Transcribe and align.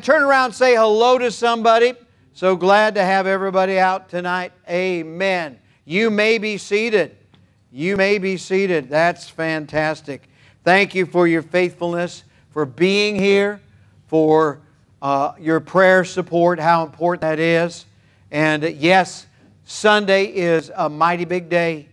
Turn 0.00 0.22
around, 0.22 0.52
say 0.52 0.74
hello 0.74 1.18
to 1.18 1.30
somebody. 1.30 1.94
So 2.34 2.54
glad 2.54 2.94
to 2.96 3.02
have 3.02 3.26
everybody 3.26 3.78
out 3.78 4.08
tonight. 4.08 4.52
Amen. 4.68 5.58
You 5.84 6.10
may 6.10 6.38
be 6.38 6.58
seated. 6.58 7.16
You 7.72 7.96
may 7.96 8.18
be 8.18 8.36
seated. 8.36 8.90
That's 8.90 9.28
fantastic. 9.28 10.28
Thank 10.64 10.94
you 10.94 11.06
for 11.06 11.26
your 11.26 11.42
faithfulness, 11.42 12.24
for 12.50 12.66
being 12.66 13.16
here, 13.16 13.60
for 14.06 14.60
uh, 15.00 15.32
your 15.38 15.60
prayer 15.60 16.04
support, 16.04 16.58
how 16.58 16.84
important 16.84 17.22
that 17.22 17.38
is. 17.38 17.86
And 18.30 18.64
uh, 18.64 18.68
yes, 18.68 19.26
Sunday 19.64 20.26
is 20.26 20.70
a 20.74 20.88
mighty 20.88 21.24
big 21.24 21.48
day. 21.48 21.88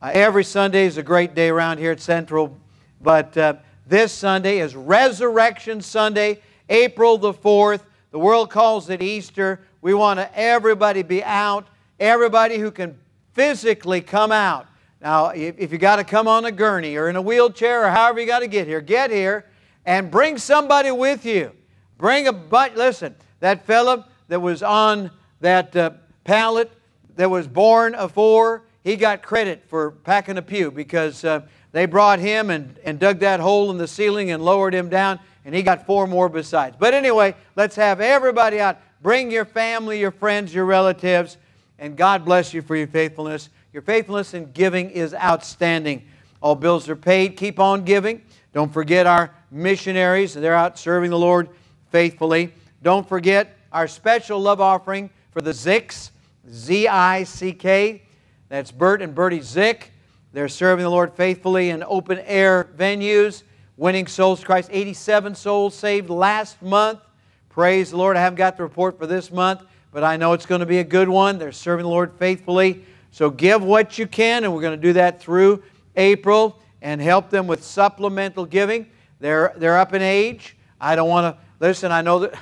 Uh, 0.00 0.10
every 0.12 0.44
Sunday 0.44 0.86
is 0.86 0.98
a 0.98 1.02
great 1.02 1.34
day 1.34 1.48
around 1.48 1.78
here 1.78 1.92
at 1.92 2.00
Central, 2.00 2.56
but 3.00 3.36
uh, 3.36 3.54
this 3.86 4.12
Sunday 4.12 4.58
is 4.58 4.76
Resurrection 4.76 5.80
Sunday, 5.80 6.40
April 6.70 7.18
the 7.18 7.34
4th. 7.34 7.82
The 8.12 8.18
world 8.18 8.48
calls 8.48 8.88
it 8.88 9.02
Easter. 9.02 9.60
We 9.82 9.92
want 9.92 10.18
to 10.18 10.38
everybody 10.38 11.02
be 11.02 11.22
out, 11.22 11.68
everybody 11.98 12.58
who 12.58 12.70
can 12.70 12.98
physically 13.32 14.00
come 14.00 14.32
out. 14.32 14.66
Now, 15.00 15.28
if, 15.28 15.72
you 15.72 15.78
got 15.78 15.96
to 15.96 16.04
come 16.04 16.28
on 16.28 16.44
a 16.44 16.52
gurney 16.52 16.96
or 16.96 17.08
in 17.08 17.16
a 17.16 17.22
wheelchair 17.22 17.84
or 17.86 17.90
however 17.90 18.20
you 18.20 18.26
got 18.26 18.40
to 18.40 18.48
get 18.48 18.66
here, 18.66 18.80
get 18.80 19.10
here 19.10 19.46
and 19.86 20.10
bring 20.10 20.36
somebody 20.36 20.90
with 20.90 21.24
you. 21.24 21.52
Bring 21.96 22.26
a 22.26 22.32
but. 22.32 22.76
Listen, 22.76 23.14
that 23.40 23.64
fella 23.66 24.06
that 24.28 24.40
was 24.40 24.62
on 24.62 25.10
that 25.40 25.74
uh, 25.74 25.90
pallet 26.24 26.70
that 27.16 27.30
was 27.30 27.48
born 27.48 27.94
afore, 27.94 28.62
he 28.84 28.96
got 28.96 29.22
credit 29.22 29.64
for 29.66 29.90
packing 29.90 30.36
a 30.36 30.42
pew 30.42 30.70
because 30.70 31.24
uh, 31.24 31.40
they 31.72 31.86
brought 31.86 32.18
him 32.18 32.50
and, 32.50 32.78
and 32.84 32.98
dug 32.98 33.20
that 33.20 33.40
hole 33.40 33.70
in 33.70 33.78
the 33.78 33.88
ceiling 33.88 34.30
and 34.30 34.42
lowered 34.42 34.74
him 34.74 34.88
down, 34.88 35.18
and 35.44 35.54
he 35.54 35.62
got 35.62 35.86
four 35.86 36.06
more 36.06 36.28
besides. 36.28 36.76
But 36.78 36.94
anyway, 36.94 37.34
let's 37.56 37.76
have 37.76 38.00
everybody 38.00 38.60
out. 38.60 38.78
Bring 39.02 39.30
your 39.30 39.44
family, 39.44 39.98
your 39.98 40.10
friends, 40.10 40.54
your 40.54 40.66
relatives, 40.66 41.38
and 41.78 41.96
God 41.96 42.24
bless 42.24 42.52
you 42.52 42.62
for 42.62 42.76
your 42.76 42.86
faithfulness. 42.86 43.48
Your 43.72 43.82
faithfulness 43.82 44.34
in 44.34 44.52
giving 44.52 44.90
is 44.90 45.14
outstanding. 45.14 46.04
All 46.42 46.54
bills 46.54 46.88
are 46.88 46.96
paid. 46.96 47.36
Keep 47.36 47.58
on 47.58 47.84
giving. 47.84 48.22
Don't 48.52 48.72
forget 48.72 49.06
our 49.06 49.34
missionaries. 49.50 50.34
They're 50.34 50.54
out 50.54 50.78
serving 50.78 51.10
the 51.10 51.18
Lord 51.18 51.48
faithfully. 51.90 52.52
Don't 52.82 53.08
forget 53.08 53.56
our 53.72 53.86
special 53.86 54.40
love 54.40 54.60
offering 54.60 55.10
for 55.30 55.40
the 55.40 55.52
Zicks, 55.52 56.10
Z 56.50 56.88
I 56.88 57.24
C 57.24 57.52
K. 57.52 58.02
That's 58.48 58.72
Bert 58.72 59.00
and 59.00 59.14
Bertie 59.14 59.40
Zick. 59.40 59.92
They're 60.32 60.48
serving 60.48 60.82
the 60.82 60.90
Lord 60.90 61.14
faithfully 61.14 61.70
in 61.70 61.84
open 61.84 62.18
air 62.20 62.68
venues, 62.76 63.44
winning 63.80 64.06
souls 64.06 64.44
Christ. 64.44 64.68
87 64.70 65.34
souls 65.34 65.74
saved 65.74 66.10
last 66.10 66.60
month. 66.60 67.00
Praise 67.48 67.92
the 67.92 67.96
Lord. 67.96 68.14
I 68.14 68.20
haven't 68.20 68.36
got 68.36 68.58
the 68.58 68.62
report 68.62 68.98
for 68.98 69.06
this 69.06 69.32
month, 69.32 69.62
but 69.90 70.04
I 70.04 70.18
know 70.18 70.34
it's 70.34 70.44
going 70.44 70.60
to 70.60 70.66
be 70.66 70.80
a 70.80 70.84
good 70.84 71.08
one. 71.08 71.38
They're 71.38 71.50
serving 71.50 71.84
the 71.84 71.88
Lord 71.88 72.12
faithfully. 72.18 72.84
So 73.10 73.30
give 73.30 73.64
what 73.64 73.98
you 73.98 74.06
can, 74.06 74.44
and 74.44 74.54
we're 74.54 74.60
going 74.60 74.78
to 74.78 74.86
do 74.86 74.92
that 74.92 75.18
through 75.18 75.62
April 75.96 76.60
and 76.82 77.00
help 77.00 77.30
them 77.30 77.46
with 77.46 77.64
supplemental 77.64 78.44
giving. 78.44 78.86
They're, 79.18 79.54
they're 79.56 79.78
up 79.78 79.94
in 79.94 80.02
age. 80.02 80.56
I 80.78 80.94
don't 80.94 81.08
want 81.08 81.34
to, 81.34 81.42
listen, 81.58 81.90
I 81.90 82.02
know 82.02 82.18
that, 82.18 82.34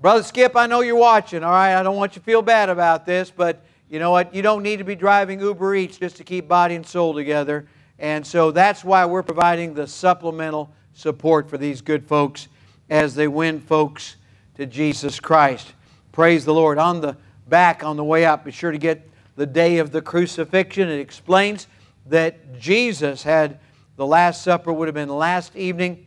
Brother 0.00 0.22
Skip, 0.22 0.56
I 0.56 0.66
know 0.66 0.80
you're 0.80 0.96
watching, 0.96 1.44
all 1.44 1.50
right? 1.50 1.78
I 1.78 1.82
don't 1.82 1.96
want 1.96 2.16
you 2.16 2.20
to 2.20 2.24
feel 2.24 2.40
bad 2.40 2.70
about 2.70 3.04
this, 3.04 3.30
but 3.30 3.62
you 3.90 3.98
know 3.98 4.10
what? 4.10 4.34
You 4.34 4.40
don't 4.40 4.62
need 4.62 4.78
to 4.78 4.84
be 4.84 4.94
driving 4.94 5.40
Uber 5.40 5.74
Eats 5.74 5.98
just 5.98 6.16
to 6.16 6.24
keep 6.24 6.48
body 6.48 6.74
and 6.74 6.86
soul 6.86 7.12
together. 7.12 7.66
And 8.02 8.26
so 8.26 8.50
that's 8.50 8.82
why 8.82 9.06
we're 9.06 9.22
providing 9.22 9.74
the 9.74 9.86
supplemental 9.86 10.74
support 10.92 11.48
for 11.48 11.56
these 11.56 11.80
good 11.80 12.04
folks 12.04 12.48
as 12.90 13.14
they 13.14 13.28
win 13.28 13.60
folks 13.60 14.16
to 14.56 14.66
Jesus 14.66 15.20
Christ. 15.20 15.72
Praise 16.10 16.44
the 16.44 16.52
Lord. 16.52 16.78
On 16.78 17.00
the 17.00 17.16
back, 17.46 17.84
on 17.84 17.96
the 17.96 18.02
way 18.02 18.24
up, 18.24 18.44
be 18.44 18.50
sure 18.50 18.72
to 18.72 18.76
get 18.76 19.08
the 19.36 19.46
day 19.46 19.78
of 19.78 19.92
the 19.92 20.02
crucifixion. 20.02 20.88
It 20.88 20.98
explains 20.98 21.68
that 22.06 22.58
Jesus 22.58 23.22
had 23.22 23.60
the 23.94 24.06
Last 24.06 24.42
Supper, 24.42 24.72
would 24.72 24.88
have 24.88 24.96
been 24.96 25.08
last 25.08 25.54
evening, 25.54 26.04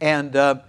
and, 0.00 0.36
uh, 0.36 0.60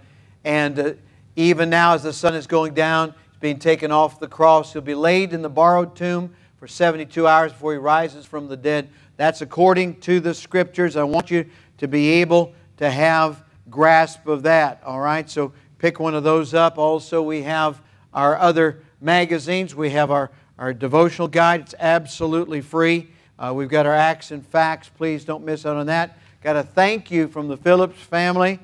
and 0.42 0.76
uh, 0.76 0.92
even 1.36 1.70
now, 1.70 1.94
as 1.94 2.02
the 2.02 2.12
sun 2.12 2.34
is 2.34 2.48
going 2.48 2.74
down, 2.74 3.14
he's 3.30 3.38
being 3.38 3.60
taken 3.60 3.92
off 3.92 4.18
the 4.18 4.26
cross. 4.26 4.72
He'll 4.72 4.82
be 4.82 4.96
laid 4.96 5.32
in 5.32 5.42
the 5.42 5.48
borrowed 5.48 5.94
tomb 5.94 6.34
for 6.58 6.66
72 6.66 7.28
hours 7.28 7.52
before 7.52 7.72
he 7.72 7.78
rises 7.78 8.26
from 8.26 8.48
the 8.48 8.56
dead. 8.56 8.88
That's 9.18 9.42
according 9.42 9.96
to 10.02 10.20
the 10.20 10.32
scriptures. 10.32 10.96
I 10.96 11.02
want 11.02 11.30
you 11.30 11.44
to 11.78 11.88
be 11.88 12.08
able 12.20 12.54
to 12.76 12.88
have 12.88 13.44
grasp 13.68 14.28
of 14.28 14.44
that. 14.44 14.80
All 14.86 15.00
right, 15.00 15.28
so 15.28 15.52
pick 15.78 15.98
one 15.98 16.14
of 16.14 16.22
those 16.22 16.54
up. 16.54 16.78
Also, 16.78 17.20
we 17.20 17.42
have 17.42 17.82
our 18.14 18.38
other 18.38 18.80
magazines. 19.00 19.74
We 19.74 19.90
have 19.90 20.12
our, 20.12 20.30
our 20.56 20.72
devotional 20.72 21.26
guide, 21.26 21.62
it's 21.62 21.74
absolutely 21.80 22.60
free. 22.60 23.08
Uh, 23.40 23.52
we've 23.54 23.68
got 23.68 23.86
our 23.86 23.92
Acts 23.92 24.30
and 24.30 24.46
Facts. 24.46 24.88
Please 24.88 25.24
don't 25.24 25.44
miss 25.44 25.66
out 25.66 25.76
on 25.76 25.86
that. 25.86 26.16
Got 26.40 26.54
a 26.54 26.62
thank 26.62 27.10
you 27.10 27.26
from 27.26 27.48
the 27.48 27.56
Phillips 27.56 28.00
family. 28.00 28.60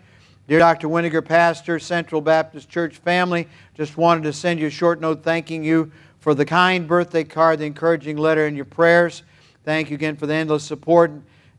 Dear 0.47 0.61
Dr. 0.61 0.87
Winiger, 0.87 1.25
Pastor, 1.25 1.81
Central 1.81 2.21
Baptist 2.21 2.69
Church 2.69 2.99
family, 2.99 3.49
just 3.75 3.97
wanted 3.97 4.23
to 4.23 4.33
send 4.33 4.61
you 4.61 4.69
a 4.69 4.71
short 4.71 5.01
note 5.01 5.25
thanking 5.25 5.65
you 5.65 5.91
for 6.21 6.33
the 6.33 6.45
kind 6.45 6.87
birthday 6.87 7.25
card, 7.25 7.59
the 7.59 7.65
encouraging 7.65 8.19
letter, 8.19 8.47
and 8.47 8.55
your 8.55 8.65
prayers. 8.65 9.25
Thank 9.65 9.91
you 9.91 9.95
again 9.95 10.17
for 10.17 10.27
the 10.27 10.35
endless 10.35 10.65
support 10.65 11.11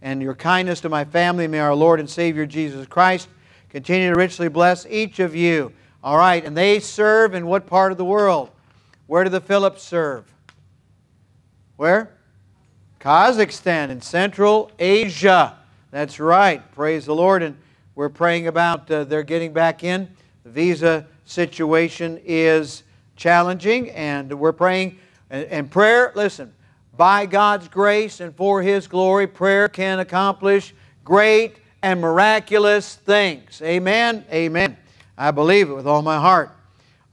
and 0.01 0.21
your 0.21 0.35
kindness 0.35 0.81
to 0.81 0.89
my 0.89 1.05
family. 1.05 1.47
May 1.47 1.59
our 1.59 1.75
Lord 1.75 1.99
and 1.99 2.09
Savior 2.09 2.45
Jesus 2.45 2.85
Christ 2.87 3.27
Continue 3.75 4.13
to 4.13 4.15
richly 4.15 4.47
bless 4.47 4.85
each 4.85 5.19
of 5.19 5.35
you. 5.35 5.73
All 6.01 6.17
right, 6.17 6.45
and 6.45 6.55
they 6.55 6.79
serve 6.79 7.33
in 7.33 7.45
what 7.45 7.67
part 7.67 7.91
of 7.91 7.97
the 7.97 8.05
world? 8.05 8.49
Where 9.05 9.25
do 9.25 9.29
the 9.29 9.41
Phillips 9.41 9.83
serve? 9.83 10.23
Where? 11.75 12.09
Kazakhstan 13.01 13.89
in 13.89 13.99
Central 13.99 14.71
Asia. 14.79 15.57
That's 15.91 16.21
right. 16.21 16.71
Praise 16.71 17.05
the 17.05 17.13
Lord. 17.13 17.43
And 17.43 17.57
we're 17.95 18.07
praying 18.07 18.47
about 18.47 18.89
uh, 18.89 19.03
their 19.03 19.23
getting 19.23 19.51
back 19.51 19.83
in. 19.83 20.09
The 20.45 20.51
visa 20.51 21.05
situation 21.25 22.21
is 22.23 22.83
challenging, 23.17 23.89
and 23.89 24.31
we're 24.39 24.53
praying. 24.53 24.99
And, 25.29 25.43
and 25.47 25.69
prayer, 25.69 26.13
listen, 26.15 26.53
by 26.97 27.25
God's 27.25 27.67
grace 27.67 28.19
and 28.19 28.35
for 28.35 28.61
His 28.61 28.87
glory, 28.87 29.27
prayer 29.27 29.67
can 29.67 29.99
accomplish 29.99 30.73
great 31.03 31.57
and 31.81 31.99
miraculous 31.99 32.95
things. 32.95 33.61
Amen? 33.61 34.25
Amen. 34.31 34.77
I 35.17 35.31
believe 35.31 35.69
it 35.69 35.73
with 35.73 35.87
all 35.87 36.01
my 36.01 36.19
heart. 36.19 36.51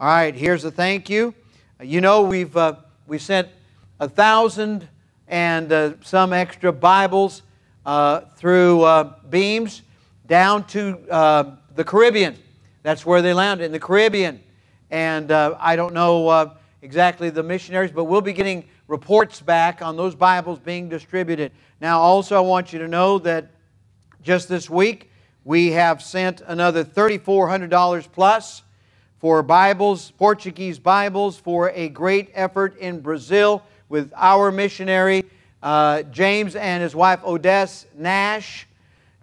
All 0.00 0.08
right, 0.08 0.34
here's 0.34 0.64
a 0.64 0.70
thank 0.70 1.10
you. 1.10 1.34
You 1.80 2.00
know, 2.00 2.22
we've, 2.22 2.56
uh, 2.56 2.76
we 3.06 3.18
sent 3.18 3.48
a 4.00 4.08
thousand 4.08 4.88
and 5.28 5.72
uh, 5.72 5.94
some 6.02 6.32
extra 6.32 6.72
Bibles 6.72 7.42
uh, 7.84 8.20
through 8.36 8.82
uh, 8.82 9.14
beams 9.30 9.82
down 10.26 10.66
to 10.68 10.98
uh, 11.10 11.56
the 11.74 11.84
Caribbean. 11.84 12.36
That's 12.82 13.06
where 13.06 13.22
they 13.22 13.34
landed, 13.34 13.64
in 13.64 13.72
the 13.72 13.80
Caribbean. 13.80 14.42
And 14.90 15.30
uh, 15.30 15.56
I 15.58 15.76
don't 15.76 15.94
know 15.94 16.52
exactly 16.82 17.30
the 17.30 17.42
missionaries, 17.42 17.92
but 17.92 18.04
we'll 18.04 18.20
be 18.20 18.32
getting 18.32 18.64
reports 18.92 19.40
back 19.40 19.80
on 19.80 19.96
those 19.96 20.14
Bibles 20.14 20.58
being 20.58 20.90
distributed. 20.90 21.50
Now, 21.80 21.98
also, 21.98 22.36
I 22.36 22.40
want 22.40 22.74
you 22.74 22.78
to 22.80 22.88
know 22.88 23.18
that 23.20 23.48
just 24.22 24.50
this 24.50 24.68
week, 24.68 25.10
we 25.44 25.70
have 25.70 26.02
sent 26.02 26.42
another 26.46 26.84
$3,400 26.84 28.12
plus 28.12 28.62
for 29.18 29.42
Bibles, 29.42 30.10
Portuguese 30.18 30.78
Bibles, 30.78 31.38
for 31.38 31.70
a 31.70 31.88
great 31.88 32.32
effort 32.34 32.76
in 32.76 33.00
Brazil 33.00 33.62
with 33.88 34.12
our 34.14 34.52
missionary, 34.52 35.24
uh, 35.62 36.02
James 36.02 36.54
and 36.54 36.82
his 36.82 36.94
wife, 36.94 37.24
Odessa 37.24 37.86
Nash, 37.96 38.66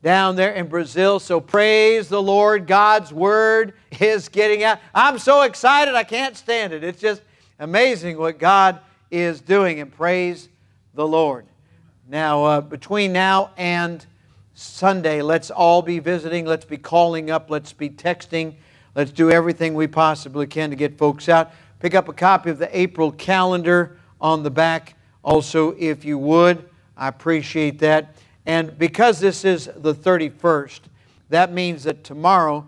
down 0.02 0.36
there 0.36 0.54
in 0.54 0.66
Brazil. 0.66 1.20
So 1.20 1.40
praise 1.40 2.10
the 2.10 2.20
Lord. 2.20 2.66
God's 2.66 3.14
Word 3.14 3.76
is 4.00 4.30
getting 4.30 4.64
out. 4.64 4.80
I'm 4.96 5.20
so 5.20 5.44
excited, 5.44 5.94
I 5.94 6.06
can't 6.06 6.36
stand 6.36 6.74
it. 6.74 6.84
It's 6.84 7.00
just 7.00 7.22
amazing 7.60 8.18
what 8.18 8.40
God 8.40 8.80
is 9.12 9.42
doing, 9.42 9.80
and 9.80 9.92
praise 9.92 10.50
the 10.94 11.08
Lord. 11.08 11.46
Now, 12.08 12.44
uh, 12.44 12.62
between 12.62 13.14
now 13.14 13.52
and 13.58 14.06
Sunday, 14.54 15.22
let's 15.22 15.52
all 15.52 15.82
be 15.82 16.00
visiting, 16.00 16.46
let's 16.46 16.66
be 16.66 16.78
calling 16.78 17.32
up, 17.32 17.50
let's 17.50 17.72
be 17.72 17.90
texting, 17.90 18.56
let's 18.96 19.12
do 19.12 19.32
everything 19.32 19.74
we 19.74 19.88
possibly 19.88 20.48
can 20.48 20.70
to 20.70 20.76
get 20.76 20.98
folks 20.98 21.30
out. 21.30 21.52
Pick 21.80 21.96
up 21.96 22.10
a 22.10 22.14
copy 22.14 22.50
of 22.50 22.58
the 22.58 22.78
April 22.78 23.12
calendar 23.12 23.98
on 24.20 24.44
the 24.44 24.52
back, 24.52 24.96
also, 25.24 25.76
if 25.78 26.04
you 26.04 26.18
would. 26.18 26.68
I 26.98 27.08
appreciate 27.08 27.80
that. 27.80 28.16
And 28.46 28.78
because 28.78 29.20
this 29.20 29.46
is 29.46 29.70
the 29.76 29.94
31st, 29.94 30.82
that 31.30 31.54
means 31.54 31.84
that 31.84 32.04
tomorrow 32.04 32.66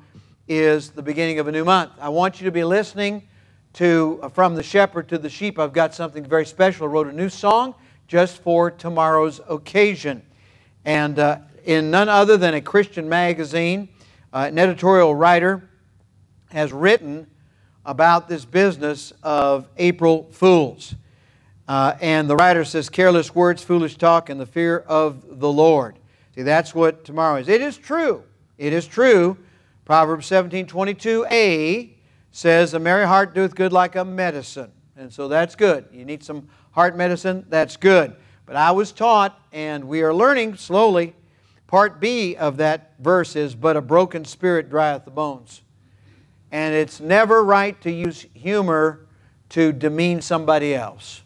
is 0.48 0.92
the 0.92 1.02
beginning 1.02 1.40
of 1.40 1.48
a 1.48 1.52
new 1.52 1.66
month. 1.66 1.92
I 2.00 2.10
want 2.10 2.40
you 2.40 2.46
to 2.46 2.52
be 2.52 2.64
listening 2.64 3.24
to 3.74 4.20
uh, 4.22 4.30
From 4.30 4.56
the 4.56 4.64
Shepherd 4.64 5.08
to 5.10 5.18
the 5.18 5.30
Sheep. 5.30 5.58
I've 5.58 5.74
got 5.74 5.94
something 5.94 6.24
very 6.24 6.46
special. 6.46 6.88
I 6.88 6.90
wrote 6.90 7.08
a 7.08 7.14
new 7.14 7.30
song 7.30 7.76
just 8.08 8.42
for 8.42 8.70
tomorrow's 8.70 9.40
occasion. 9.48 10.22
And 10.84 11.18
uh, 11.18 11.40
in 11.64 11.92
none 11.92 12.10
other 12.10 12.38
than 12.38 12.54
a 12.54 12.62
Christian 12.62 13.08
magazine, 13.08 13.90
uh, 14.34 14.46
an 14.50 14.60
editorial 14.60 15.16
writer 15.16 15.70
has 16.50 16.74
written 16.74 17.28
about 17.86 18.28
this 18.28 18.46
business 18.46 19.14
of 19.24 19.68
April 19.78 20.28
Fools. 20.32 20.96
Uh, 21.68 21.96
and 22.02 22.30
the 22.30 22.36
writer 22.36 22.66
says, 22.66 22.90
careless 22.90 23.34
words, 23.34 23.64
foolish 23.64 23.98
talk, 23.98 24.30
and 24.30 24.40
the 24.40 24.46
fear 24.46 24.80
of 24.80 25.40
the 25.40 25.52
Lord. 25.52 25.98
See, 26.36 26.42
that's 26.42 26.76
what 26.76 27.06
tomorrow 27.06 27.38
is. 27.38 27.48
It 27.48 27.62
is 27.62 27.78
true. 27.78 28.24
It 28.58 28.74
is 28.74 28.86
true. 28.86 29.38
Proverbs 29.86 30.26
17 30.26 30.68
22a 30.68 31.90
says, 32.32 32.74
A 32.74 32.80
merry 32.80 33.06
heart 33.06 33.36
doeth 33.36 33.56
good 33.56 33.74
like 33.74 33.96
a 33.96 34.06
medicine. 34.06 34.72
And 34.96 35.12
so 35.12 35.28
that's 35.28 35.56
good. 35.56 35.86
You 35.92 36.06
need 36.06 36.24
some 36.24 36.48
heart 36.72 36.96
medicine, 36.96 37.46
that's 37.50 37.78
good. 37.78 38.16
But 38.46 38.56
I 38.56 38.72
was 38.72 38.92
taught, 38.92 39.40
and 39.52 39.86
we 39.86 40.02
are 40.02 40.14
learning 40.14 40.58
slowly, 40.58 41.16
part 41.68 42.00
B 42.00 42.36
of 42.36 42.58
that 42.58 42.94
verse 43.00 43.36
is, 43.36 43.56
But 43.56 43.78
a 43.78 43.82
broken 43.82 44.26
spirit 44.26 44.70
drieth 44.70 45.06
the 45.06 45.12
bones. 45.12 45.62
And 46.52 46.76
it's 46.76 47.00
never 47.00 47.44
right 47.44 47.80
to 47.82 47.92
use 47.92 48.26
humor 48.34 49.08
to 49.50 49.72
demean 49.72 50.22
somebody 50.22 50.76
else. 50.76 51.22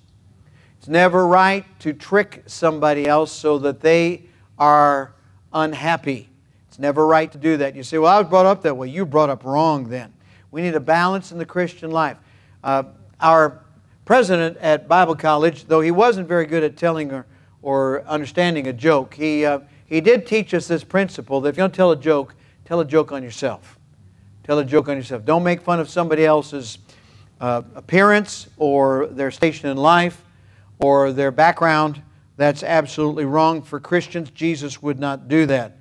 It's 0.77 0.87
never 0.87 1.25
right 1.25 1.65
to 1.79 1.93
trick 1.93 2.43
somebody 2.45 3.07
else 3.07 3.31
so 3.31 3.57
that 3.59 3.81
they 3.81 4.25
are 4.59 5.15
unhappy. 5.51 6.29
It's 6.67 6.77
never 6.77 7.07
right 7.07 7.31
to 7.31 7.37
do 7.37 7.57
that. 7.57 7.75
You 7.75 7.83
say, 7.83 7.97
Well, 7.97 8.15
I 8.15 8.19
was 8.19 8.29
brought 8.29 8.45
up 8.45 8.61
that 8.63 8.77
way. 8.77 8.89
You 8.89 9.05
brought 9.05 9.29
up 9.29 9.43
wrong 9.43 9.89
then. 9.89 10.13
We 10.51 10.61
need 10.61 10.75
a 10.75 10.79
balance 10.79 11.31
in 11.31 11.37
the 11.37 11.45
Christian 11.45 11.91
life. 11.91 12.17
Uh, 12.63 12.83
our 13.19 13.61
president 14.05 14.57
at 14.57 14.87
Bible 14.87 15.15
College, 15.15 15.65
though 15.65 15.81
he 15.81 15.91
wasn't 15.91 16.27
very 16.27 16.45
good 16.45 16.63
at 16.63 16.77
telling 16.77 17.11
or, 17.11 17.25
or 17.61 18.03
understanding 18.03 18.67
a 18.67 18.73
joke, 18.73 19.13
he, 19.13 19.45
uh, 19.45 19.59
he 19.85 20.01
did 20.01 20.25
teach 20.25 20.53
us 20.53 20.67
this 20.67 20.83
principle 20.83 21.41
that 21.41 21.49
if 21.49 21.57
you 21.57 21.63
don't 21.63 21.73
tell 21.73 21.91
a 21.91 21.95
joke, 21.95 22.35
tell 22.65 22.79
a 22.79 22.85
joke 22.85 23.11
on 23.11 23.23
yourself. 23.23 23.77
Tell 24.43 24.59
a 24.59 24.65
joke 24.65 24.89
on 24.89 24.97
yourself. 24.97 25.25
Don't 25.25 25.43
make 25.43 25.61
fun 25.61 25.79
of 25.79 25.89
somebody 25.89 26.23
else's 26.23 26.77
uh, 27.41 27.63
appearance 27.73 28.47
or 28.57 29.07
their 29.07 29.31
station 29.31 29.69
in 29.69 29.77
life 29.77 30.23
or 30.79 31.11
their 31.11 31.31
background. 31.31 32.01
That's 32.37 32.63
absolutely 32.63 33.25
wrong 33.25 33.61
for 33.61 33.79
Christians. 33.79 34.29
Jesus 34.29 34.81
would 34.81 34.99
not 34.99 35.27
do 35.27 35.45
that. 35.47 35.77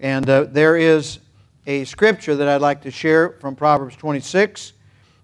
And 0.00 0.28
uh, 0.28 0.44
there 0.44 0.76
is 0.76 1.20
a 1.66 1.84
scripture 1.84 2.34
that 2.36 2.48
I'd 2.48 2.60
like 2.60 2.82
to 2.82 2.90
share 2.90 3.30
from 3.40 3.54
Proverbs 3.54 3.96
26 3.96 4.72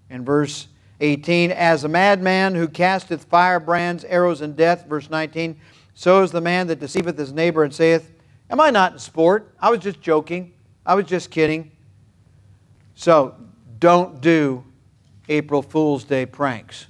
and 0.09 0.25
verse 0.25 0.67
18. 0.99 1.51
As 1.51 1.83
a 1.83 1.87
madman 1.87 2.55
who 2.55 2.67
casteth 2.67 3.25
firebrands, 3.25 4.03
arrows, 4.05 4.41
and 4.41 4.55
death, 4.55 4.85
verse 4.87 5.09
19, 5.09 5.59
so 5.93 6.21
is 6.23 6.31
the 6.31 6.41
man 6.41 6.67
that 6.67 6.79
deceiveth 6.79 7.17
his 7.17 7.33
neighbor 7.33 7.63
and 7.63 7.73
saith, 7.73 8.11
Am 8.49 8.61
I 8.61 8.69
not 8.69 8.93
in 8.93 8.99
sport? 8.99 9.53
I 9.59 9.69
was 9.69 9.79
just 9.79 9.99
joking. 9.99 10.53
I 10.85 10.95
was 10.95 11.05
just 11.05 11.31
kidding. 11.31 11.71
So 12.95 13.35
don't 13.79 14.21
do 14.21 14.63
April 15.27 15.61
Fool's 15.61 16.03
Day 16.03 16.25
pranks. 16.25 16.87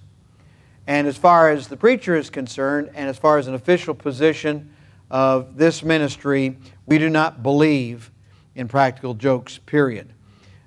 And 0.86 1.08
as 1.08 1.18
far 1.18 1.50
as 1.50 1.68
the 1.68 1.76
preacher 1.76 2.16
is 2.16 2.30
concerned, 2.30 2.92
and 2.94 3.10
as 3.10 3.18
far 3.18 3.38
as 3.38 3.48
an 3.48 3.56
official 3.56 3.94
position 3.94 4.74
of 5.10 5.58
this 5.58 5.84
ministry, 5.84 6.58
we 6.86 6.98
do 6.98 7.10
not 7.10 7.44
believe 7.44 8.12
in 8.58 8.68
practical 8.68 9.14
jokes, 9.14 9.60
period. 9.60 10.12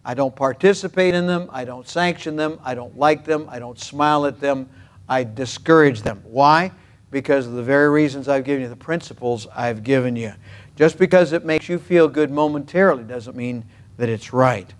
I 0.04 0.14
don't 0.14 0.34
participate 0.34 1.14
in 1.14 1.26
them, 1.26 1.50
I 1.52 1.64
don't 1.64 1.86
sanction 1.86 2.36
them, 2.36 2.58
I 2.64 2.74
don't 2.74 2.96
like 2.96 3.24
them, 3.24 3.46
I 3.50 3.58
don't 3.58 3.78
smile 3.78 4.24
at 4.24 4.40
them, 4.40 4.68
I 5.08 5.24
discourage 5.24 6.02
them. 6.02 6.22
Why? 6.24 6.70
Because 7.10 7.46
of 7.46 7.52
the 7.52 7.62
very 7.62 7.90
reasons 7.90 8.28
I've 8.28 8.44
given 8.44 8.62
you, 8.62 8.68
the 8.68 8.76
principles 8.76 9.46
I've 9.54 9.82
given 9.82 10.16
you. 10.16 10.32
Just 10.76 10.96
because 10.98 11.32
it 11.32 11.44
makes 11.44 11.68
you 11.68 11.78
feel 11.78 12.08
good 12.08 12.30
momentarily 12.30 13.02
doesn't 13.02 13.36
mean 13.36 13.64
that 13.98 14.08
it's 14.08 14.32
right. 14.32 14.72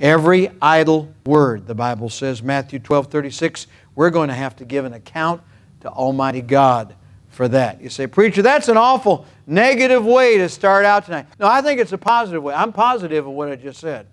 Every 0.00 0.50
idle 0.60 1.14
word, 1.24 1.66
the 1.66 1.74
Bible 1.74 2.08
says, 2.08 2.42
Matthew 2.42 2.78
12 2.78 3.06
36, 3.06 3.66
we're 3.94 4.10
going 4.10 4.28
to 4.28 4.34
have 4.34 4.56
to 4.56 4.64
give 4.64 4.84
an 4.84 4.94
account 4.94 5.42
to 5.82 5.88
Almighty 5.88 6.42
God 6.42 6.94
for 7.28 7.48
that. 7.48 7.80
You 7.80 7.90
say, 7.90 8.06
Preacher, 8.06 8.42
that's 8.42 8.68
an 8.68 8.76
awful 8.76 9.26
negative 9.46 10.04
way 10.04 10.38
to 10.38 10.48
start 10.48 10.84
out 10.84 11.04
tonight. 11.04 11.26
No, 11.38 11.46
I 11.46 11.62
think 11.62 11.80
it's 11.80 11.92
a 11.92 11.98
positive 11.98 12.42
way. 12.42 12.54
I'm 12.54 12.72
positive 12.72 13.26
of 13.26 13.32
what 13.32 13.48
I 13.48 13.56
just 13.56 13.80
said. 13.80 14.06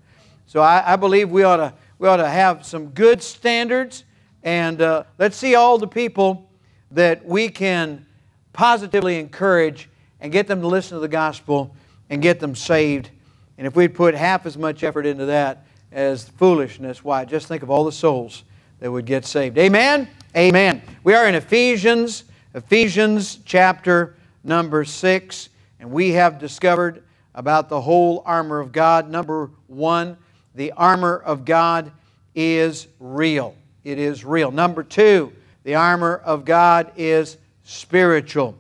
So 0.46 0.62
I, 0.62 0.94
I 0.94 0.96
believe 0.96 1.32
we 1.32 1.44
ought, 1.44 1.58
to, 1.58 1.74
we 2.00 2.08
ought 2.08 2.18
to 2.18 2.30
have 2.30 2.66
some 2.66 2.90
good 2.90 3.24
standards, 3.24 4.04
and 4.44 4.82
uh, 4.82 5.04
let's 5.18 5.38
see 5.38 5.56
all 5.56 5.78
the 5.78 5.88
people 5.88 6.50
that 6.92 7.26
we 7.26 7.50
can 7.50 8.06
positively 8.52 9.20
encourage 9.20 9.90
and 10.20 10.32
get 10.32 10.48
them 10.48 10.62
to 10.62 10.68
listen 10.68 10.96
to 10.96 11.02
the 11.02 11.08
gospel 11.08 11.76
and 12.10 12.22
get 12.22 12.40
them 12.40 12.56
saved. 12.56 13.10
And 13.58 13.66
if 13.66 13.76
we'd 13.76 13.96
put 13.96 14.14
half 14.14 14.46
as 14.46 14.58
much 14.58 14.84
effort 14.84 15.06
into 15.06 15.26
that, 15.26 15.66
as 15.94 16.28
foolishness. 16.28 17.04
Why? 17.04 17.24
Just 17.24 17.48
think 17.48 17.64
of 17.64 17.70
all 17.70 17.86
the 17.86 17.92
souls 17.92 18.44
that 18.80 18.92
would 18.92 19.06
get 19.06 19.26
saved. 19.26 19.58
Amen? 19.58 20.10
Amen. 20.36 20.82
We 21.04 21.14
are 21.14 21.28
in 21.28 21.36
Ephesians, 21.36 22.26
Ephesians 22.54 23.40
chapter 23.46 24.16
number 24.44 24.84
6, 24.86 25.50
and 25.80 25.92
we 25.92 26.12
have 26.12 26.40
discovered 26.40 27.04
about 27.36 27.70
the 27.70 27.82
whole 27.82 28.22
armor 28.26 28.60
of 28.60 28.72
God. 28.72 29.10
Number 29.10 29.50
one, 29.68 30.18
the 30.56 30.72
armor 30.74 31.18
of 31.18 31.46
God 31.46 31.92
is 32.36 32.88
real. 33.00 33.56
It 33.84 34.00
is 34.00 34.24
real. 34.24 34.52
Number 34.52 34.84
two, 34.84 35.34
the 35.64 35.76
armor 35.76 36.22
of 36.24 36.46
God 36.46 36.92
is 36.96 37.38
spiritual. 37.64 38.56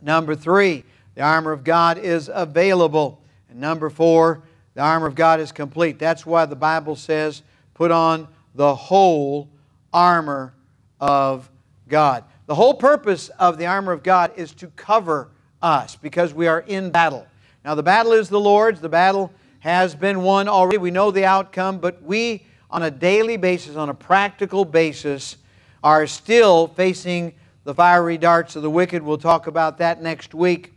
Number 0.00 0.34
three, 0.34 0.84
the 1.14 1.22
armor 1.22 1.52
of 1.52 1.62
God 1.62 1.98
is 1.98 2.30
available. 2.32 3.22
And 3.48 3.60
number 3.60 3.90
four, 3.90 4.42
the 4.74 4.80
armor 4.80 5.06
of 5.06 5.14
God 5.14 5.40
is 5.40 5.52
complete. 5.52 5.98
That's 5.98 6.24
why 6.24 6.46
the 6.46 6.56
Bible 6.56 6.96
says, 6.96 7.42
put 7.74 7.90
on 7.90 8.28
the 8.54 8.74
whole 8.74 9.48
armor 9.92 10.54
of 11.00 11.50
God. 11.88 12.24
The 12.50 12.56
whole 12.56 12.74
purpose 12.74 13.28
of 13.38 13.58
the 13.58 13.66
armor 13.66 13.92
of 13.92 14.02
God 14.02 14.32
is 14.34 14.52
to 14.54 14.66
cover 14.74 15.28
us 15.62 15.94
because 15.94 16.34
we 16.34 16.48
are 16.48 16.62
in 16.62 16.90
battle. 16.90 17.24
Now, 17.64 17.76
the 17.76 17.82
battle 17.84 18.10
is 18.10 18.28
the 18.28 18.40
Lord's. 18.40 18.80
The 18.80 18.88
battle 18.88 19.32
has 19.60 19.94
been 19.94 20.24
won 20.24 20.48
already. 20.48 20.78
We 20.78 20.90
know 20.90 21.12
the 21.12 21.24
outcome, 21.24 21.78
but 21.78 22.02
we, 22.02 22.44
on 22.68 22.82
a 22.82 22.90
daily 22.90 23.36
basis, 23.36 23.76
on 23.76 23.88
a 23.88 23.94
practical 23.94 24.64
basis, 24.64 25.36
are 25.84 26.08
still 26.08 26.66
facing 26.66 27.34
the 27.62 27.72
fiery 27.72 28.18
darts 28.18 28.56
of 28.56 28.62
the 28.62 28.70
wicked. 28.70 29.00
We'll 29.00 29.16
talk 29.16 29.46
about 29.46 29.78
that 29.78 30.02
next 30.02 30.34
week. 30.34 30.72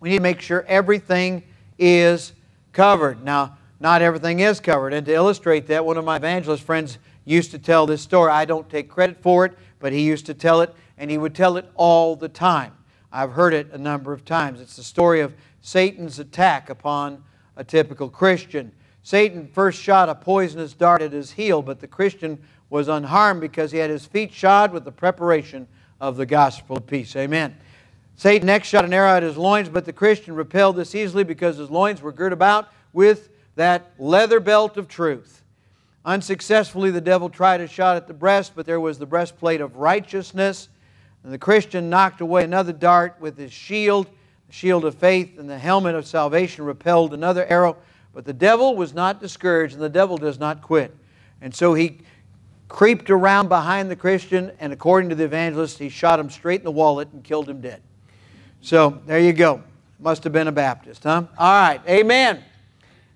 We 0.00 0.08
need 0.10 0.16
to 0.16 0.22
make 0.22 0.40
sure 0.40 0.64
everything 0.66 1.44
is 1.78 2.32
covered. 2.72 3.22
Now, 3.22 3.56
not 3.78 4.02
everything 4.02 4.40
is 4.40 4.58
covered. 4.58 4.92
And 4.92 5.06
to 5.06 5.14
illustrate 5.14 5.68
that, 5.68 5.84
one 5.84 5.96
of 5.96 6.04
my 6.04 6.16
evangelist 6.16 6.64
friends 6.64 6.98
used 7.24 7.52
to 7.52 7.58
tell 7.60 7.86
this 7.86 8.02
story. 8.02 8.32
I 8.32 8.44
don't 8.44 8.68
take 8.68 8.88
credit 8.88 9.22
for 9.22 9.44
it, 9.44 9.56
but 9.78 9.92
he 9.92 10.00
used 10.00 10.26
to 10.26 10.34
tell 10.34 10.60
it, 10.60 10.74
and 10.98 11.10
he 11.10 11.18
would 11.18 11.34
tell 11.34 11.56
it 11.56 11.70
all 11.74 12.16
the 12.16 12.28
time. 12.28 12.72
I've 13.10 13.32
heard 13.32 13.54
it 13.54 13.70
a 13.72 13.78
number 13.78 14.12
of 14.12 14.24
times. 14.24 14.60
It's 14.60 14.76
the 14.76 14.82
story 14.82 15.20
of 15.20 15.32
Satan's 15.62 16.18
attack 16.18 16.68
upon 16.68 17.24
a 17.56 17.64
typical 17.64 18.08
Christian. 18.10 18.72
Satan 19.02 19.46
first 19.46 19.80
shot 19.80 20.08
a 20.08 20.14
poisonous 20.14 20.74
dart 20.74 21.00
at 21.00 21.12
his 21.12 21.32
heel, 21.32 21.62
but 21.62 21.80
the 21.80 21.86
Christian 21.86 22.38
was 22.68 22.88
unharmed 22.88 23.40
because 23.40 23.72
he 23.72 23.78
had 23.78 23.88
his 23.88 24.04
feet 24.04 24.32
shod 24.32 24.72
with 24.72 24.84
the 24.84 24.92
preparation 24.92 25.66
of 26.00 26.16
the 26.16 26.26
gospel 26.26 26.76
of 26.76 26.86
peace. 26.86 27.16
Amen. 27.16 27.56
Satan 28.16 28.46
next 28.46 28.68
shot 28.68 28.84
an 28.84 28.92
arrow 28.92 29.12
at 29.12 29.22
his 29.22 29.36
loins, 29.36 29.68
but 29.68 29.84
the 29.84 29.92
Christian 29.92 30.34
repelled 30.34 30.76
this 30.76 30.94
easily 30.94 31.24
because 31.24 31.56
his 31.56 31.70
loins 31.70 32.02
were 32.02 32.12
girt 32.12 32.32
about 32.32 32.68
with 32.92 33.30
that 33.54 33.92
leather 33.98 34.40
belt 34.40 34.76
of 34.76 34.88
truth. 34.88 35.42
Unsuccessfully, 36.04 36.90
the 36.90 37.00
devil 37.00 37.28
tried 37.28 37.60
a 37.60 37.66
shot 37.66 37.96
at 37.96 38.06
the 38.06 38.14
breast, 38.14 38.52
but 38.54 38.66
there 38.66 38.80
was 38.80 38.98
the 38.98 39.06
breastplate 39.06 39.60
of 39.60 39.76
righteousness. 39.76 40.68
And 41.24 41.32
the 41.32 41.38
Christian 41.38 41.90
knocked 41.90 42.20
away 42.20 42.44
another 42.44 42.72
dart 42.72 43.16
with 43.20 43.36
his 43.36 43.52
shield, 43.52 44.06
the 44.46 44.52
shield 44.52 44.84
of 44.84 44.94
faith, 44.94 45.38
and 45.38 45.48
the 45.48 45.58
helmet 45.58 45.94
of 45.94 46.06
salvation 46.06 46.64
repelled 46.64 47.12
another 47.12 47.44
arrow. 47.46 47.76
But 48.14 48.24
the 48.24 48.32
devil 48.32 48.76
was 48.76 48.94
not 48.94 49.20
discouraged, 49.20 49.74
and 49.74 49.82
the 49.82 49.88
devil 49.88 50.16
does 50.16 50.38
not 50.38 50.62
quit. 50.62 50.96
And 51.40 51.54
so 51.54 51.74
he 51.74 51.98
creeped 52.68 53.10
around 53.10 53.48
behind 53.48 53.90
the 53.90 53.96
Christian, 53.96 54.52
and 54.60 54.72
according 54.72 55.10
to 55.10 55.14
the 55.14 55.24
evangelist, 55.24 55.78
he 55.78 55.88
shot 55.88 56.20
him 56.20 56.30
straight 56.30 56.60
in 56.60 56.64
the 56.64 56.70
wallet 56.70 57.08
and 57.12 57.24
killed 57.24 57.48
him 57.48 57.60
dead. 57.60 57.82
So 58.60 59.00
there 59.06 59.20
you 59.20 59.32
go. 59.32 59.62
Must 60.00 60.22
have 60.24 60.32
been 60.32 60.48
a 60.48 60.52
Baptist, 60.52 61.02
huh? 61.04 61.24
All 61.38 61.60
right. 61.60 61.80
Amen. 61.88 62.42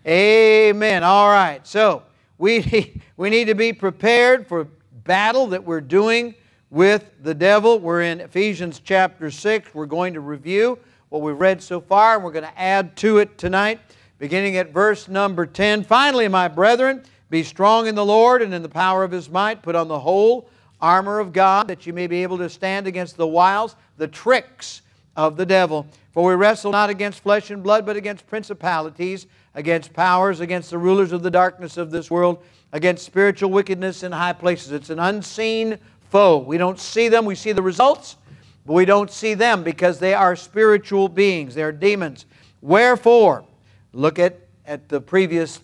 Amen. 0.06 1.04
All 1.04 1.28
right. 1.28 1.64
So 1.66 2.02
we, 2.38 3.00
we 3.16 3.30
need 3.30 3.46
to 3.46 3.54
be 3.54 3.72
prepared 3.72 4.46
for 4.46 4.66
battle 5.04 5.48
that 5.48 5.64
we're 5.64 5.80
doing 5.80 6.34
with 6.72 7.10
the 7.22 7.34
devil. 7.34 7.78
We're 7.78 8.00
in 8.00 8.22
Ephesians 8.22 8.80
chapter 8.82 9.30
6. 9.30 9.74
We're 9.74 9.84
going 9.84 10.14
to 10.14 10.20
review 10.20 10.78
what 11.10 11.20
we've 11.20 11.38
read 11.38 11.62
so 11.62 11.82
far, 11.82 12.14
and 12.14 12.24
we're 12.24 12.32
going 12.32 12.46
to 12.46 12.58
add 12.58 12.96
to 12.96 13.18
it 13.18 13.36
tonight, 13.36 13.78
beginning 14.18 14.56
at 14.56 14.72
verse 14.72 15.06
number 15.06 15.44
10. 15.44 15.84
Finally, 15.84 16.28
my 16.28 16.48
brethren, 16.48 17.02
be 17.28 17.42
strong 17.42 17.88
in 17.88 17.94
the 17.94 18.04
Lord 18.04 18.40
and 18.40 18.54
in 18.54 18.62
the 18.62 18.70
power 18.70 19.04
of 19.04 19.10
his 19.10 19.28
might. 19.28 19.60
Put 19.60 19.74
on 19.74 19.86
the 19.86 19.98
whole 19.98 20.48
armor 20.80 21.18
of 21.18 21.34
God 21.34 21.68
that 21.68 21.86
you 21.86 21.92
may 21.92 22.06
be 22.06 22.22
able 22.22 22.38
to 22.38 22.48
stand 22.48 22.86
against 22.86 23.18
the 23.18 23.26
wiles, 23.26 23.76
the 23.98 24.08
tricks, 24.08 24.80
of 25.16 25.36
the 25.36 25.46
devil. 25.46 25.86
For 26.12 26.24
we 26.24 26.34
wrestle 26.34 26.72
not 26.72 26.90
against 26.90 27.22
flesh 27.22 27.50
and 27.50 27.62
blood, 27.62 27.86
but 27.86 27.96
against 27.96 28.26
principalities, 28.26 29.26
against 29.54 29.92
powers, 29.92 30.40
against 30.40 30.70
the 30.70 30.78
rulers 30.78 31.12
of 31.12 31.22
the 31.22 31.30
darkness 31.30 31.76
of 31.76 31.90
this 31.90 32.10
world, 32.10 32.42
against 32.72 33.04
spiritual 33.04 33.50
wickedness 33.50 34.02
in 34.02 34.12
high 34.12 34.32
places. 34.32 34.72
It's 34.72 34.90
an 34.90 34.98
unseen 34.98 35.78
foe. 36.12 36.36
We 36.36 36.58
don't 36.58 36.78
see 36.78 37.08
them, 37.08 37.24
we 37.24 37.34
see 37.34 37.52
the 37.52 37.62
results, 37.62 38.16
but 38.66 38.74
we 38.74 38.84
don't 38.84 39.10
see 39.10 39.32
them 39.32 39.62
because 39.62 39.98
they 39.98 40.12
are 40.12 40.36
spiritual 40.36 41.08
beings, 41.08 41.54
they 41.54 41.62
are 41.62 41.72
demons. 41.72 42.26
Wherefore, 42.60 43.46
look 43.94 44.18
at, 44.18 44.38
at 44.66 44.90
the 44.90 45.00
previous 45.00 45.60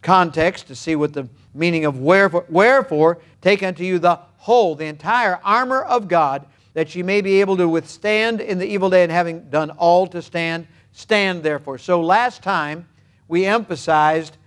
context 0.00 0.68
to 0.68 0.74
see 0.74 0.96
what 0.96 1.12
the 1.12 1.28
meaning 1.52 1.84
of 1.84 1.98
wherefore, 2.00 2.46
wherefore 2.48 3.18
take 3.42 3.62
unto 3.62 3.84
you 3.84 3.98
the 3.98 4.18
whole, 4.38 4.74
the 4.74 4.86
entire 4.86 5.38
armor 5.44 5.82
of 5.82 6.08
God, 6.08 6.46
that 6.72 6.94
ye 6.94 7.02
may 7.02 7.20
be 7.20 7.42
able 7.42 7.58
to 7.58 7.68
withstand 7.68 8.40
in 8.40 8.58
the 8.58 8.66
evil 8.66 8.88
day, 8.88 9.02
and 9.02 9.12
having 9.12 9.50
done 9.50 9.68
all 9.72 10.06
to 10.06 10.22
stand, 10.22 10.66
stand 10.92 11.42
therefore. 11.42 11.76
So 11.76 12.00
last 12.00 12.42
time 12.42 12.88
we 13.28 13.44
emphasized 13.44 14.38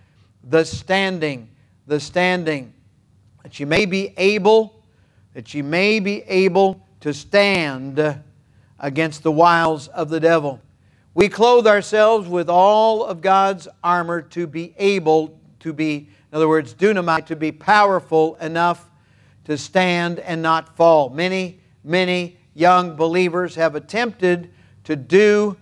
the 0.44 0.66
standing, 0.66 1.48
the 1.86 2.00
standing, 2.00 2.74
that 3.44 3.60
you 3.60 3.68
may 3.68 3.86
be 3.86 4.16
able, 4.18 4.77
that 5.38 5.54
you 5.54 5.64
may 5.64 6.00
be 6.00 6.24
able 6.24 6.82
to 7.00 7.14
stand 7.14 8.24
against 8.80 9.22
the 9.22 9.32
wiles 9.32 9.88
of 9.90 10.10
the 10.10 10.20
devil. 10.20 10.60
We 11.14 11.30
clothe 11.30 11.68
ourselves 11.68 12.28
with 12.28 12.50
all 12.50 13.06
of 13.06 13.22
God's 13.22 13.68
armor 13.84 14.24
to 14.24 14.48
be 14.48 14.74
able 14.80 15.40
to 15.60 15.74
be, 15.74 16.10
in 16.32 16.36
other 16.36 16.48
words, 16.48 16.74
dunamite, 16.74 17.28
to 17.28 17.36
be 17.36 17.52
powerful 17.52 18.34
enough 18.38 18.90
to 19.44 19.60
stand 19.60 20.18
and 20.22 20.42
not 20.42 20.76
fall. 20.76 21.12
Many, 21.12 21.60
many 21.84 22.40
young 22.56 22.96
believers 22.96 23.54
have 23.54 23.76
attempted 23.76 24.52
to 24.86 24.96
do 24.96 25.56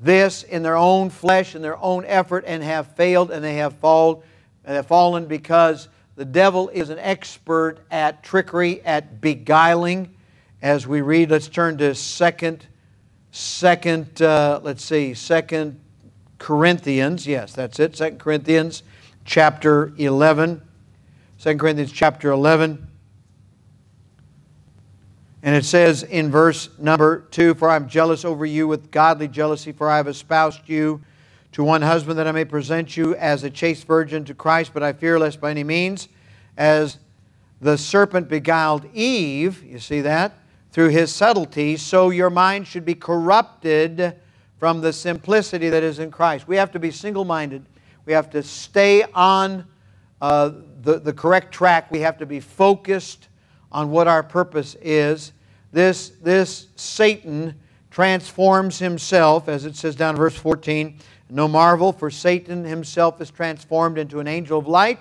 this 0.00 0.42
in 0.42 0.64
their 0.64 0.76
own 0.76 1.10
flesh 1.10 1.54
and 1.54 1.62
their 1.62 1.78
own 1.78 2.04
effort 2.06 2.42
and 2.44 2.60
have 2.60 2.88
failed 2.96 3.30
and 3.30 3.44
they 3.44 3.54
have 3.54 3.74
fallen, 3.74 4.20
and 4.64 4.72
uh, 4.72 4.78
have 4.78 4.88
fallen 4.88 5.26
because 5.26 5.88
the 6.16 6.24
devil 6.24 6.68
is 6.68 6.90
an 6.90 6.98
expert 6.98 7.78
at 7.90 8.22
trickery, 8.22 8.82
at 8.82 9.20
beguiling. 9.20 10.14
As 10.60 10.86
we 10.86 11.00
read, 11.00 11.30
let's 11.30 11.48
turn 11.48 11.78
to 11.78 11.94
second 11.94 12.66
Second, 13.34 14.20
uh, 14.20 14.60
let's 14.62 14.84
see, 14.84 15.14
Second 15.14 15.80
Corinthians. 16.38 17.26
Yes, 17.26 17.54
that's 17.54 17.80
it. 17.80 17.96
Second 17.96 18.18
Corinthians, 18.18 18.82
chapter 19.24 19.94
eleven. 19.96 20.60
Second 21.38 21.58
Corinthians, 21.58 21.90
chapter 21.90 22.30
eleven. 22.30 22.88
And 25.42 25.56
it 25.56 25.64
says 25.64 26.02
in 26.02 26.30
verse 26.30 26.68
number 26.78 27.20
2 27.32 27.54
For 27.54 27.68
I 27.68 27.74
am 27.74 27.88
jealous 27.88 28.24
over 28.24 28.46
you 28.46 28.68
with 28.68 28.90
godly 28.90 29.28
jealousy, 29.28 29.72
for 29.72 29.90
I 29.90 29.96
have 29.96 30.06
espoused 30.06 30.68
you 30.68 31.02
to 31.52 31.64
one 31.64 31.82
husband 31.82 32.18
that 32.18 32.26
I 32.26 32.32
may 32.32 32.44
present 32.44 32.96
you 32.96 33.14
as 33.16 33.44
a 33.44 33.50
chaste 33.50 33.86
virgin 33.86 34.24
to 34.24 34.34
Christ, 34.34 34.72
but 34.74 34.82
I 34.82 34.92
fear 34.92 35.18
lest 35.18 35.40
by 35.40 35.50
any 35.50 35.64
means, 35.64 36.08
as 36.56 36.98
the 37.60 37.76
serpent 37.78 38.28
beguiled 38.28 38.86
Eve, 38.94 39.62
you 39.62 39.78
see 39.78 40.00
that? 40.00 40.38
through 40.72 40.88
his 40.88 41.14
subtlety, 41.14 41.76
so 41.76 42.08
your 42.10 42.30
mind 42.30 42.66
should 42.66 42.84
be 42.84 42.94
corrupted 42.94 44.16
from 44.58 44.80
the 44.80 44.92
simplicity 44.92 45.68
that 45.68 45.82
is 45.82 45.98
in 45.98 46.10
Christ. 46.10 46.48
We 46.48 46.56
have 46.56 46.72
to 46.72 46.78
be 46.78 46.90
single 46.90 47.24
minded. 47.24 47.64
We 48.06 48.14
have 48.14 48.30
to 48.30 48.42
stay 48.42 49.04
on 49.14 49.66
uh, 50.20 50.52
the, 50.80 50.98
the 50.98 51.12
correct 51.12 51.52
track. 51.52 51.90
We 51.90 52.00
have 52.00 52.16
to 52.18 52.26
be 52.26 52.40
focused 52.40 53.28
on 53.70 53.90
what 53.90 54.08
our 54.08 54.22
purpose 54.22 54.76
is. 54.80 55.32
This, 55.72 56.10
this 56.22 56.68
Satan 56.76 57.54
transforms 57.90 58.78
himself, 58.78 59.48
as 59.48 59.66
it 59.66 59.76
says 59.76 59.94
down 59.94 60.14
in 60.14 60.16
verse 60.16 60.36
14. 60.36 60.98
No 61.34 61.48
marvel, 61.48 61.94
for 61.94 62.10
Satan 62.10 62.62
himself 62.62 63.18
is 63.22 63.30
transformed 63.30 63.96
into 63.96 64.20
an 64.20 64.28
angel 64.28 64.58
of 64.58 64.68
light. 64.68 64.98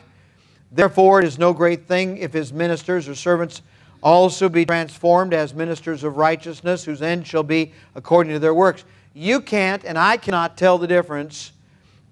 Therefore, 0.71 1.19
it 1.19 1.25
is 1.25 1.37
no 1.37 1.51
great 1.51 1.89
thing 1.89 2.19
if 2.19 2.31
his 2.31 2.53
ministers 2.53 3.09
or 3.09 3.15
servants 3.15 3.61
also 4.01 4.47
be 4.47 4.65
transformed 4.65 5.33
as 5.33 5.53
ministers 5.53 6.05
of 6.05 6.15
righteousness, 6.15 6.85
whose 6.85 7.01
end 7.01 7.27
shall 7.27 7.43
be 7.43 7.73
according 7.95 8.31
to 8.31 8.39
their 8.39 8.53
works. 8.53 8.85
You 9.13 9.41
can't, 9.41 9.83
and 9.83 9.97
I 9.97 10.15
cannot 10.15 10.55
tell 10.55 10.77
the 10.77 10.87
difference 10.87 11.51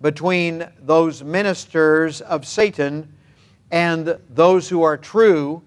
between 0.01 0.67
those 0.81 1.23
ministers 1.23 2.19
of 2.19 2.45
Satan 2.45 3.13
and 3.71 4.19
those 4.29 4.67
who 4.67 4.83
are 4.83 4.97
true 4.97 5.63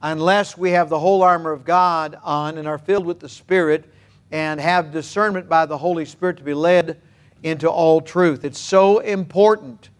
unless 0.00 0.56
we 0.56 0.70
have 0.70 0.88
the 0.88 1.00
whole 1.00 1.24
armor 1.24 1.50
of 1.50 1.64
God 1.64 2.16
on 2.22 2.56
and 2.56 2.68
are 2.68 2.78
filled 2.78 3.04
with 3.04 3.18
the 3.18 3.28
Spirit 3.28 3.92
and 4.30 4.60
have 4.60 4.92
discernment 4.92 5.48
by 5.48 5.66
the 5.66 5.78
Holy 5.78 6.04
Spirit 6.04 6.36
to 6.36 6.44
be 6.44 6.54
led 6.54 7.00
into 7.46 7.70
all 7.70 8.00
truth. 8.00 8.44
It's 8.44 8.58
so 8.58 8.98
important. 8.98 9.90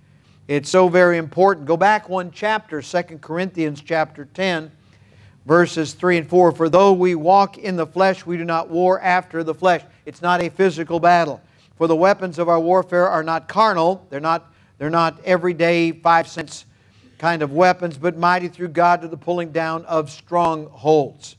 It's 0.48 0.68
so 0.68 0.88
very 0.88 1.16
important. 1.16 1.66
Go 1.66 1.76
back 1.76 2.08
one 2.08 2.30
chapter, 2.30 2.82
2 2.82 3.02
Corinthians 3.20 3.80
chapter 3.80 4.24
10 4.24 4.72
verses 5.46 5.94
3 5.94 6.18
and 6.18 6.28
4 6.28 6.52
For 6.52 6.68
though 6.68 6.92
we 6.92 7.14
walk 7.14 7.56
in 7.56 7.76
the 7.76 7.86
flesh, 7.86 8.26
we 8.26 8.36
do 8.36 8.44
not 8.44 8.68
war 8.68 9.00
after 9.00 9.42
the 9.42 9.54
flesh. 9.54 9.82
It's 10.04 10.20
not 10.20 10.42
a 10.42 10.50
physical 10.50 11.00
battle. 11.00 11.40
For 11.76 11.86
the 11.86 11.96
weapons 11.96 12.38
of 12.38 12.48
our 12.48 12.60
warfare 12.60 13.08
are 13.08 13.22
not 13.22 13.48
carnal, 13.48 14.06
they're 14.10 14.20
not, 14.20 14.52
they're 14.78 14.90
not 14.90 15.20
everyday 15.24 15.92
five 15.92 16.28
cents 16.28 16.64
kind 17.18 17.42
of 17.42 17.52
weapons, 17.52 17.96
but 17.96 18.18
mighty 18.18 18.48
through 18.48 18.68
God 18.68 19.00
to 19.00 19.08
the 19.08 19.16
pulling 19.16 19.50
down 19.50 19.84
of 19.86 20.10
strongholds. 20.10 21.36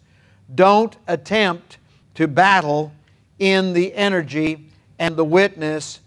Don't 0.55 0.95
attempt 1.07 1.77
to 2.15 2.27
battle 2.27 2.91
in 3.37 3.73
the 3.73 3.93
energy 3.93 4.66
and 4.99 5.15
the 5.15 5.25
witness 5.25 5.99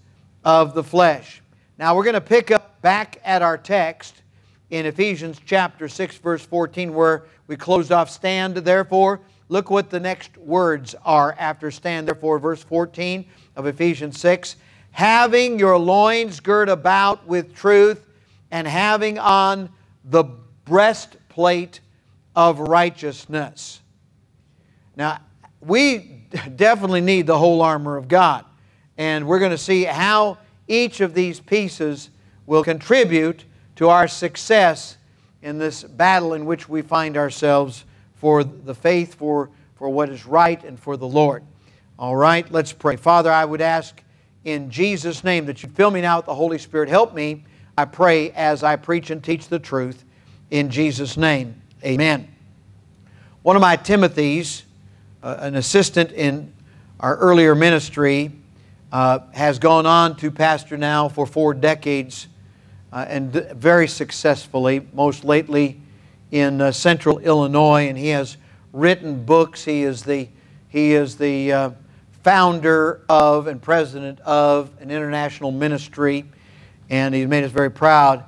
of 0.45 0.75
the 0.75 0.85
flesh. 0.85 1.43
Now 1.79 1.97
we're 1.97 2.05
going 2.05 2.15
to 2.15 2.21
pick 2.21 2.51
up 2.51 2.81
back 2.83 3.21
at 3.25 3.43
our 3.43 3.59
text 3.59 4.23
in 4.71 4.87
Ephesians 4.87 5.41
chapter 5.45 5.89
6, 5.89 6.17
verse 6.19 6.45
14, 6.45 6.95
where 6.95 7.25
we 7.47 7.57
closed 7.57 7.93
off 7.93 8.11
stand, 8.11 8.57
therefore. 8.57 9.21
Look 9.49 9.69
what 9.69 9.91
the 9.91 9.99
next 9.99 10.37
words 10.37 10.95
are 11.05 11.35
after 11.39 11.71
stand, 11.71 12.07
therefore, 12.07 12.39
verse 12.39 12.63
14 12.63 13.25
of 13.57 13.67
Ephesians 13.67 14.21
6. 14.21 14.57
Having 14.93 15.59
your 15.59 15.77
loins 15.77 16.41
girt 16.41 16.69
about 16.69 17.27
with 17.27 17.55
truth, 17.55 18.07
and 18.51 18.67
having 18.67 19.19
on 19.19 19.71
the 20.05 20.25
breastplate 20.65 21.81
of 22.35 22.59
righteousness. 22.59 23.81
Now, 24.97 25.21
we 25.61 25.99
definitely 26.57 27.01
need 27.01 27.27
the 27.27 27.39
whole 27.39 27.63
armor 27.63 27.97
of 27.97 28.09
God. 28.09 28.45
And 29.01 29.27
we're 29.27 29.39
going 29.39 29.51
to 29.51 29.57
see 29.57 29.85
how 29.85 30.37
each 30.69 31.01
of 31.01 31.15
these 31.15 31.41
pieces 31.41 32.11
will 32.45 32.63
contribute 32.63 33.47
to 33.77 33.89
our 33.89 34.07
success 34.07 34.99
in 35.41 35.57
this 35.57 35.85
battle 35.85 36.35
in 36.35 36.45
which 36.45 36.69
we 36.69 36.83
find 36.83 37.17
ourselves 37.17 37.87
for 38.17 38.45
the 38.45 38.75
faith, 38.75 39.15
for, 39.15 39.49
for 39.77 39.89
what 39.89 40.11
is 40.11 40.27
right, 40.27 40.63
and 40.65 40.79
for 40.79 40.99
the 40.99 41.07
Lord. 41.07 41.43
All 41.99 42.15
right, 42.15 42.53
let's 42.53 42.75
pray. 42.75 42.97
Father, 42.97 43.33
I 43.33 43.47
would 43.47 43.63
ask 43.63 44.03
in 44.45 44.71
Jesus' 44.71 45.25
name 45.25 45.47
that 45.47 45.63
you 45.63 45.71
fill 45.71 45.91
me 45.91 46.03
now 46.03 46.19
with 46.19 46.27
the 46.27 46.35
Holy 46.35 46.59
Spirit. 46.59 46.91
Help 46.91 47.15
me, 47.15 47.45
I 47.79 47.87
pray, 47.87 48.33
as 48.33 48.63
I 48.63 48.77
preach 48.77 49.09
and 49.09 49.25
teach 49.25 49.49
the 49.49 49.59
truth. 49.59 50.05
In 50.51 50.69
Jesus' 50.69 51.17
name, 51.17 51.59
amen. 51.83 52.29
One 53.41 53.57
of 53.57 53.63
my 53.63 53.79
Timothys, 53.79 54.65
uh, 55.23 55.39
an 55.39 55.55
assistant 55.55 56.13
in 56.13 56.53
our 57.01 57.17
earlier 57.17 57.55
ministry, 57.55 58.33
uh, 58.93 59.21
has 59.33 59.59
gone 59.59 59.87
on 59.87 60.17
to 60.17 60.31
pastor 60.31 60.77
now 60.77 61.09
for 61.09 61.27
four 61.27 61.55
decades 61.55 62.29
uh, 62.93 63.05
and 63.09 63.33
very 63.33 63.87
successfully, 63.87 64.87
most 64.93 65.25
lately 65.25 65.81
in 66.33 66.61
uh, 66.61 66.73
central 66.73 67.19
Illinois, 67.19 67.89
and 67.89 67.97
he 67.97 68.09
has 68.09 68.37
written 68.73 69.25
books. 69.25 69.65
He 69.65 69.83
is 69.83 70.03
the, 70.03 70.29
he 70.69 70.93
is 70.93 71.17
the 71.17 71.53
uh, 71.53 71.71
founder 72.23 73.03
of 73.09 73.47
and 73.47 73.61
president 73.63 74.21
of 74.21 74.71
an 74.81 74.91
international 74.91 75.51
ministry, 75.53 76.25
and 76.89 77.15
he's 77.15 77.29
made 77.29 77.45
us 77.45 77.53
very 77.53 77.71
proud. 77.71 78.25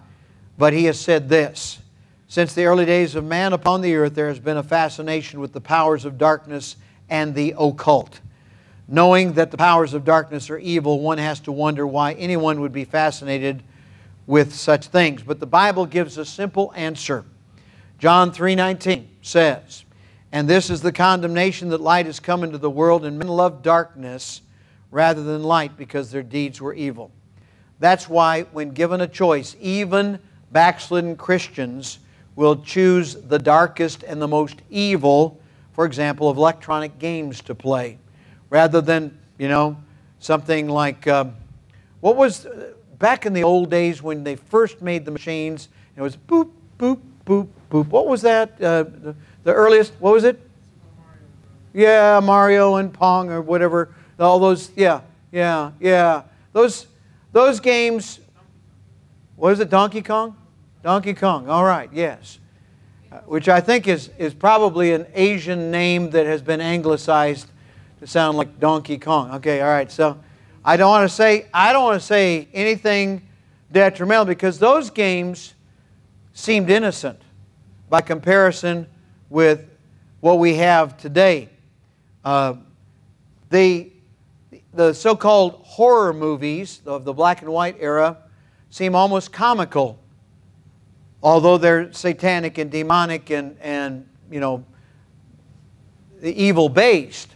But 0.59 0.73
he 0.73 0.85
has 0.85 1.01
said 1.01 1.29
this 1.29 1.81
Since 2.29 2.55
the 2.55 2.65
early 2.65 2.85
days 2.85 3.15
of 3.15 3.25
man 3.25 3.53
upon 3.53 3.81
the 3.81 3.95
earth, 3.97 4.15
there 4.15 4.29
has 4.29 4.39
been 4.39 4.57
a 4.57 4.63
fascination 4.63 5.41
with 5.41 5.53
the 5.53 5.61
powers 5.61 6.05
of 6.05 6.19
darkness 6.19 6.77
and 7.11 7.35
the 7.35 7.55
occult. 7.59 8.21
Knowing 8.89 9.35
that 9.35 9.51
the 9.51 9.57
powers 9.57 9.95
of 9.95 10.05
darkness 10.05 10.51
are 10.51 10.59
evil, 10.59 11.01
one 11.01 11.19
has 11.19 11.41
to 11.41 11.53
wonder 11.53 11.87
why 11.87 12.13
anyone 12.15 12.61
would 12.61 12.73
be 12.73 12.85
fascinated 12.85 13.63
with 14.27 14.55
such 14.55 14.87
things. 14.87 15.23
But 15.23 15.41
the 15.41 15.47
Bible 15.47 15.87
gives 15.87 16.19
a 16.19 16.25
simple 16.25 16.73
answer. 16.75 17.25
John 17.99 18.33
3:19 18.33 19.09
says, 19.23 19.85
"And 20.33 20.49
this 20.49 20.71
is 20.71 20.83
the 20.83 20.93
condemnation 20.93 21.69
that 21.69 21.81
light 21.81 22.07
has 22.07 22.19
come 22.19 22.43
into 22.43 22.59
the 22.59 22.71
world 22.71 23.05
and 23.05 23.19
men 23.19 23.29
love 23.29 23.63
darkness 23.63 24.43
rather 24.91 25.23
than 25.23 25.43
light 25.43 25.77
because 25.77 26.11
their 26.11 26.23
deeds 26.23 26.61
were 26.61 26.75
evil." 26.75 27.13
That's 27.79 28.09
why 28.09 28.43
when 28.53 28.71
given 28.71 29.01
a 29.01 29.09
choice, 29.09 29.55
even 29.61 30.19
backslidden 30.51 31.17
Christians 31.17 31.99
will 32.35 32.57
choose 32.57 33.15
the 33.15 33.39
darkest 33.39 34.03
and 34.03 34.21
the 34.21 34.29
most 34.29 34.63
evil, 34.71 35.39
for 35.73 35.85
example, 35.85 36.29
of 36.29 36.37
electronic 36.37 36.99
games 36.99 37.41
to 37.43 37.55
play 37.55 37.99
rather 38.53 38.83
than, 38.83 39.19
you 39.39 39.49
know, 39.49 39.75
something 40.19 40.69
like 40.69 41.09
um, 41.09 41.35
what 42.01 42.17
was 42.17 42.47
back 42.99 43.25
in 43.25 43.33
the 43.33 43.43
old 43.43 43.71
days 43.71 44.03
when 44.03 44.23
they 44.25 44.37
first 44.37 44.83
made 44.83 45.07
the 45.07 45.11
machines, 45.11 45.71
it 45.97 46.03
was 46.03 46.19
boop, 46.19 46.51
boop, 46.79 47.01
boop, 47.25 47.49
boop. 47.71 47.87
What 47.87 48.07
was 48.07 48.21
that? 48.21 48.51
Uh, 48.61 48.83
the, 48.83 49.17
the 49.45 49.55
earliest, 49.55 49.95
what 50.01 50.13
was 50.13 50.25
it? 50.25 50.39
Yeah, 51.73 52.21
Mario 52.23 52.75
and 52.75 52.93
Pong 52.93 53.31
or 53.31 53.41
whatever. 53.41 53.95
All 54.19 54.39
those, 54.39 54.71
yeah, 54.77 55.01
yeah, 55.33 55.71
yeah. 55.81 56.25
Those, 56.53 56.89
those 57.33 57.59
games, 57.59 58.21
what 59.37 59.55
is 59.55 59.61
it, 59.61 59.71
Donkey 59.71 60.03
Kong? 60.03 60.37
Donkey 60.83 61.15
Kong, 61.15 61.49
all 61.49 61.65
right, 61.65 61.89
yes. 61.91 62.39
Uh, 63.11 63.17
which 63.21 63.49
I 63.49 63.63
think 63.63 63.89
is, 63.89 64.11
is 64.19 64.35
probably 64.35 64.93
an 64.93 65.07
Asian 65.15 65.71
name 65.71 66.11
that 66.11 66.27
has 66.27 66.43
been 66.43 66.61
anglicized 66.61 67.47
to 68.03 68.09
sound 68.09 68.37
like 68.37 68.59
Donkey 68.59 68.99
Kong. 68.99 69.31
Okay, 69.35 69.61
all 69.61 69.69
right, 69.69 69.91
so 69.91 70.19
I 70.65 70.77
don't 70.77 70.91
want 70.91 71.09
to 71.09 71.15
say, 71.15 71.47
I 71.55 71.73
don't 71.73 71.85
want 71.85 72.01
to 72.01 72.05
say 72.05 72.49
anything 72.53 73.23
detrimental 73.71 74.25
because 74.25 74.59
those 74.59 74.91
games 74.91 75.55
seemed 76.33 76.69
innocent 76.69 77.21
by 77.89 78.01
comparison 78.01 78.89
with 79.31 79.71
what 80.19 80.41
we 80.41 80.55
have 80.55 80.97
today. 80.97 81.49
Uh, 82.25 82.55
the 83.51 83.93
the 84.75 84.93
so 84.95 85.15
called 85.15 85.61
horror 85.63 86.13
movies 86.13 86.81
of 86.85 87.05
the 87.05 87.13
black 87.13 87.43
and 87.43 87.53
white 87.53 87.77
era 87.79 88.17
seem 88.71 88.97
almost 88.97 89.33
comical, 89.33 89.97
although 91.23 91.57
they're 91.57 91.93
satanic 91.93 92.59
and 92.59 92.69
demonic 92.69 93.31
and, 93.31 93.57
and 93.61 94.09
you 94.29 94.41
know, 94.41 94.65
the 96.21 96.35
evil 96.43 96.69
based. 96.69 97.29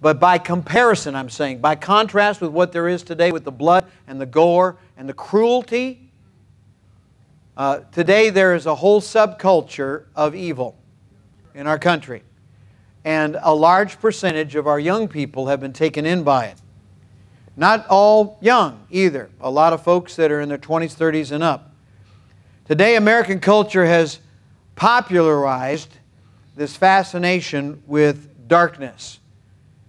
But 0.00 0.20
by 0.20 0.38
comparison, 0.38 1.14
I'm 1.14 1.30
saying, 1.30 1.60
by 1.60 1.74
contrast 1.74 2.40
with 2.40 2.50
what 2.50 2.72
there 2.72 2.88
is 2.88 3.02
today 3.02 3.32
with 3.32 3.44
the 3.44 3.52
blood 3.52 3.86
and 4.06 4.20
the 4.20 4.26
gore 4.26 4.76
and 4.96 5.08
the 5.08 5.14
cruelty, 5.14 6.10
uh, 7.56 7.80
today 7.92 8.28
there 8.30 8.54
is 8.54 8.66
a 8.66 8.74
whole 8.74 9.00
subculture 9.00 10.04
of 10.14 10.34
evil 10.34 10.76
in 11.54 11.66
our 11.66 11.78
country. 11.78 12.22
And 13.04 13.38
a 13.40 13.54
large 13.54 13.98
percentage 14.00 14.56
of 14.56 14.66
our 14.66 14.78
young 14.78 15.08
people 15.08 15.46
have 15.46 15.60
been 15.60 15.72
taken 15.72 16.04
in 16.04 16.22
by 16.22 16.46
it. 16.46 16.60
Not 17.56 17.86
all 17.88 18.36
young 18.42 18.86
either. 18.90 19.30
A 19.40 19.50
lot 19.50 19.72
of 19.72 19.82
folks 19.82 20.16
that 20.16 20.30
are 20.30 20.42
in 20.42 20.48
their 20.50 20.58
20s, 20.58 20.94
30s, 20.94 21.32
and 21.32 21.42
up. 21.42 21.72
Today, 22.66 22.96
American 22.96 23.40
culture 23.40 23.86
has 23.86 24.18
popularized 24.74 25.96
this 26.54 26.76
fascination 26.76 27.82
with 27.86 28.48
darkness. 28.48 29.20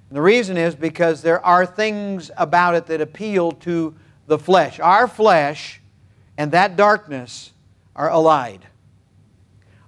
And 0.09 0.17
the 0.17 0.21
reason 0.21 0.57
is 0.57 0.75
because 0.75 1.21
there 1.21 1.45
are 1.45 1.65
things 1.65 2.31
about 2.37 2.75
it 2.75 2.85
that 2.87 3.01
appeal 3.01 3.51
to 3.51 3.95
the 4.27 4.37
flesh. 4.37 4.79
Our 4.79 5.07
flesh 5.07 5.81
and 6.37 6.51
that 6.51 6.75
darkness 6.75 7.51
are 7.95 8.09
allied. 8.09 8.65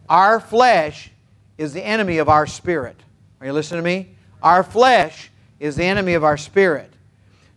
Our 0.10 0.40
flesh 0.40 1.12
is 1.58 1.74
the 1.74 1.86
enemy 1.86 2.18
of 2.18 2.28
our 2.28 2.48
spirit. 2.48 2.98
Are 3.40 3.48
you 3.48 3.54
listening 3.54 3.84
to 3.84 3.86
me? 3.86 4.16
Our 4.42 4.64
flesh 4.64 5.30
is 5.60 5.76
the 5.76 5.84
enemy 5.84 6.14
of 6.14 6.24
our 6.24 6.38
spirit. 6.38 6.92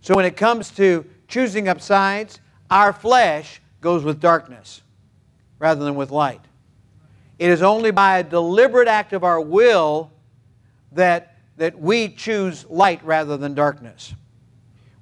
So 0.01 0.15
when 0.15 0.25
it 0.25 0.37
comes 0.37 0.71
to 0.73 1.05
choosing 1.29 1.69
up 1.69 1.81
sides, 1.81 2.41
our 2.71 2.93
flesh 2.93 3.61
goes 3.81 4.05
with 4.05 4.21
darkness 4.21 4.83
rather 5.59 5.85
than 5.85 5.95
with 5.95 6.11
light. 6.11 6.41
It 7.39 7.51
is 7.51 7.63
only 7.63 7.91
by 7.91 8.19
a 8.19 8.23
deliberate 8.23 8.89
act 8.89 9.13
of 9.13 9.25
our 9.25 9.41
will 9.41 10.11
that, 10.93 11.32
that 11.57 11.79
we 11.79 12.09
choose 12.09 12.65
light 12.69 13.05
rather 13.05 13.37
than 13.37 13.55
darkness. 13.55 14.15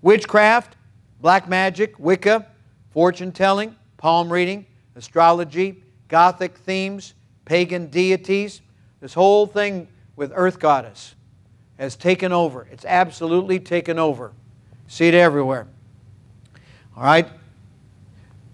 Witchcraft, 0.02 0.76
black 1.20 1.48
magic, 1.48 1.98
Wicca, 1.98 2.46
fortune 2.90 3.32
telling, 3.32 3.76
palm 3.96 4.32
reading, 4.32 4.66
astrology, 4.96 5.82
Gothic 6.08 6.56
themes, 6.58 7.14
pagan 7.44 7.86
deities, 7.86 8.62
this 9.00 9.14
whole 9.14 9.46
thing 9.46 9.86
with 10.16 10.32
Earth 10.34 10.58
Goddess 10.58 11.14
has 11.78 11.96
taken 11.96 12.32
over. 12.32 12.66
It's 12.70 12.84
absolutely 12.84 13.58
taken 13.58 13.98
over. 13.98 14.32
See 14.88 15.06
it 15.06 15.14
everywhere. 15.14 15.66
All 16.96 17.04
right? 17.04 17.28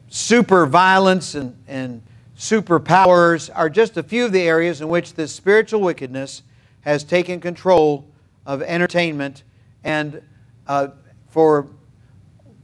Super 0.08 0.66
violence 0.66 1.34
and, 1.34 1.56
and 1.66 2.02
superpowers 2.38 3.50
are 3.54 3.68
just 3.68 3.96
a 3.96 4.02
few 4.02 4.26
of 4.26 4.32
the 4.32 4.42
areas 4.42 4.80
in 4.80 4.88
which 4.88 5.14
this 5.14 5.32
spiritual 5.32 5.80
wickedness 5.80 6.42
has 6.86 7.02
taken 7.02 7.40
control 7.40 8.06
of 8.46 8.62
entertainment 8.62 9.42
and 9.82 10.22
uh, 10.68 10.88
for 11.28 11.66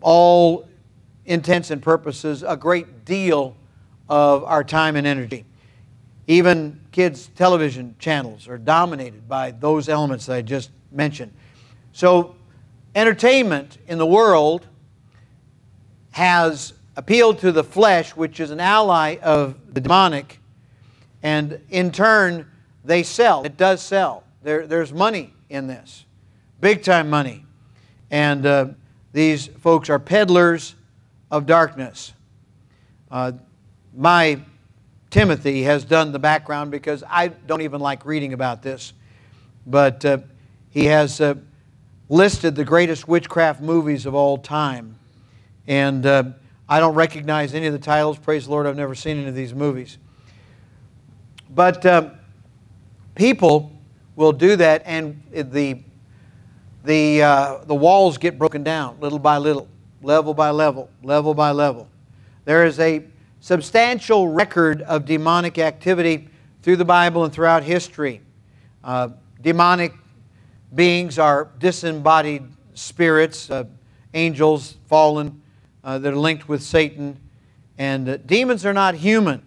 all 0.00 0.68
intents 1.26 1.72
and 1.72 1.82
purposes 1.82 2.44
a 2.46 2.56
great 2.56 3.04
deal 3.04 3.56
of 4.08 4.44
our 4.44 4.62
time 4.62 4.94
and 4.94 5.08
energy. 5.08 5.44
Even 6.28 6.80
kids' 6.92 7.30
television 7.34 7.96
channels 7.98 8.46
are 8.46 8.58
dominated 8.58 9.28
by 9.28 9.50
those 9.50 9.88
elements 9.88 10.26
that 10.26 10.36
I 10.36 10.42
just 10.42 10.70
mentioned. 10.92 11.32
So 11.92 12.36
entertainment 12.94 13.78
in 13.88 13.98
the 13.98 14.06
world 14.06 14.68
has 16.12 16.74
appealed 16.96 17.40
to 17.40 17.50
the 17.50 17.64
flesh, 17.64 18.14
which 18.14 18.38
is 18.38 18.52
an 18.52 18.60
ally 18.60 19.16
of 19.16 19.56
the 19.74 19.80
demonic, 19.80 20.38
and 21.24 21.60
in 21.70 21.90
turn, 21.90 22.46
they 22.84 23.02
sell. 23.02 23.44
It 23.44 23.56
does 23.56 23.82
sell. 23.82 24.24
There, 24.42 24.66
there's 24.66 24.92
money 24.92 25.32
in 25.48 25.66
this, 25.66 26.04
big 26.60 26.82
time 26.82 27.08
money. 27.08 27.44
And 28.10 28.44
uh, 28.44 28.66
these 29.12 29.46
folks 29.46 29.88
are 29.88 29.98
peddlers 29.98 30.74
of 31.30 31.46
darkness. 31.46 32.12
Uh, 33.10 33.32
my 33.94 34.40
Timothy 35.10 35.62
has 35.64 35.84
done 35.84 36.12
the 36.12 36.18
background 36.18 36.70
because 36.70 37.04
I 37.08 37.28
don't 37.28 37.60
even 37.60 37.80
like 37.80 38.06
reading 38.06 38.32
about 38.32 38.62
this, 38.62 38.94
but 39.66 40.02
uh, 40.04 40.18
he 40.70 40.86
has 40.86 41.20
uh, 41.20 41.34
listed 42.08 42.54
the 42.54 42.64
greatest 42.64 43.06
witchcraft 43.06 43.60
movies 43.60 44.06
of 44.06 44.14
all 44.14 44.38
time. 44.38 44.96
And 45.66 46.06
uh, 46.06 46.24
I 46.66 46.80
don't 46.80 46.94
recognize 46.94 47.54
any 47.54 47.66
of 47.66 47.74
the 47.74 47.78
titles. 47.78 48.18
Praise 48.18 48.46
the 48.46 48.50
Lord, 48.50 48.66
I've 48.66 48.76
never 48.76 48.94
seen 48.94 49.18
any 49.18 49.28
of 49.28 49.34
these 49.34 49.54
movies. 49.54 49.98
But 51.50 51.84
uh, 51.84 52.10
people 53.14 53.72
will 54.16 54.32
do 54.32 54.56
that, 54.56 54.82
and 54.84 55.22
the, 55.30 55.78
the, 56.84 57.22
uh, 57.22 57.64
the 57.64 57.74
walls 57.74 58.18
get 58.18 58.38
broken 58.38 58.62
down 58.62 58.98
little 59.00 59.18
by 59.18 59.38
little, 59.38 59.68
level 60.02 60.34
by 60.34 60.50
level, 60.50 60.90
level 61.02 61.34
by 61.34 61.50
level. 61.50 61.88
There 62.44 62.66
is 62.66 62.78
a 62.80 63.04
substantial 63.40 64.28
record 64.28 64.82
of 64.82 65.04
demonic 65.04 65.58
activity 65.58 66.28
through 66.62 66.76
the 66.76 66.84
Bible 66.84 67.24
and 67.24 67.32
throughout 67.32 67.62
history. 67.62 68.20
Uh, 68.84 69.10
demonic 69.40 69.92
beings 70.74 71.18
are 71.18 71.50
disembodied 71.58 72.44
spirits, 72.74 73.50
uh, 73.50 73.64
angels, 74.14 74.76
fallen, 74.86 75.42
uh, 75.84 75.98
that 75.98 76.12
are 76.12 76.16
linked 76.16 76.48
with 76.48 76.62
Satan. 76.62 77.18
And 77.78 78.08
uh, 78.08 78.16
demons 78.18 78.64
are 78.64 78.72
not 78.72 78.94
human. 78.94 79.42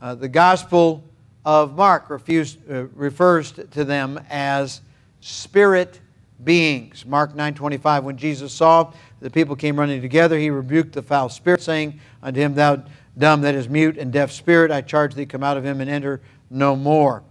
Uh, 0.00 0.14
the 0.14 0.28
Gospel 0.28 1.04
of 1.44 1.76
Mark 1.76 2.10
refused, 2.10 2.58
uh, 2.70 2.84
refers 2.94 3.52
to 3.52 3.84
them 3.84 4.20
as 4.28 4.80
spirit 5.20 6.00
beings. 6.42 7.04
Mark 7.06 7.34
9:25 7.34 8.04
when 8.04 8.16
Jesus 8.16 8.52
saw 8.52 8.92
the 9.20 9.30
people 9.30 9.54
came 9.54 9.78
running 9.78 10.00
together 10.00 10.38
he 10.38 10.48
rebuked 10.48 10.94
the 10.94 11.02
foul 11.02 11.28
spirit 11.28 11.60
saying 11.60 12.00
unto 12.22 12.40
him 12.40 12.54
thou 12.54 12.82
dumb 13.18 13.42
that 13.42 13.54
is 13.54 13.68
mute 13.68 13.98
and 13.98 14.10
deaf 14.10 14.30
spirit 14.30 14.70
I 14.70 14.80
charge 14.80 15.14
thee 15.14 15.26
come 15.26 15.42
out 15.42 15.58
of 15.58 15.64
him 15.64 15.80
and 15.80 15.90
enter 15.90 16.20
no 16.48 16.74
more. 16.76 17.22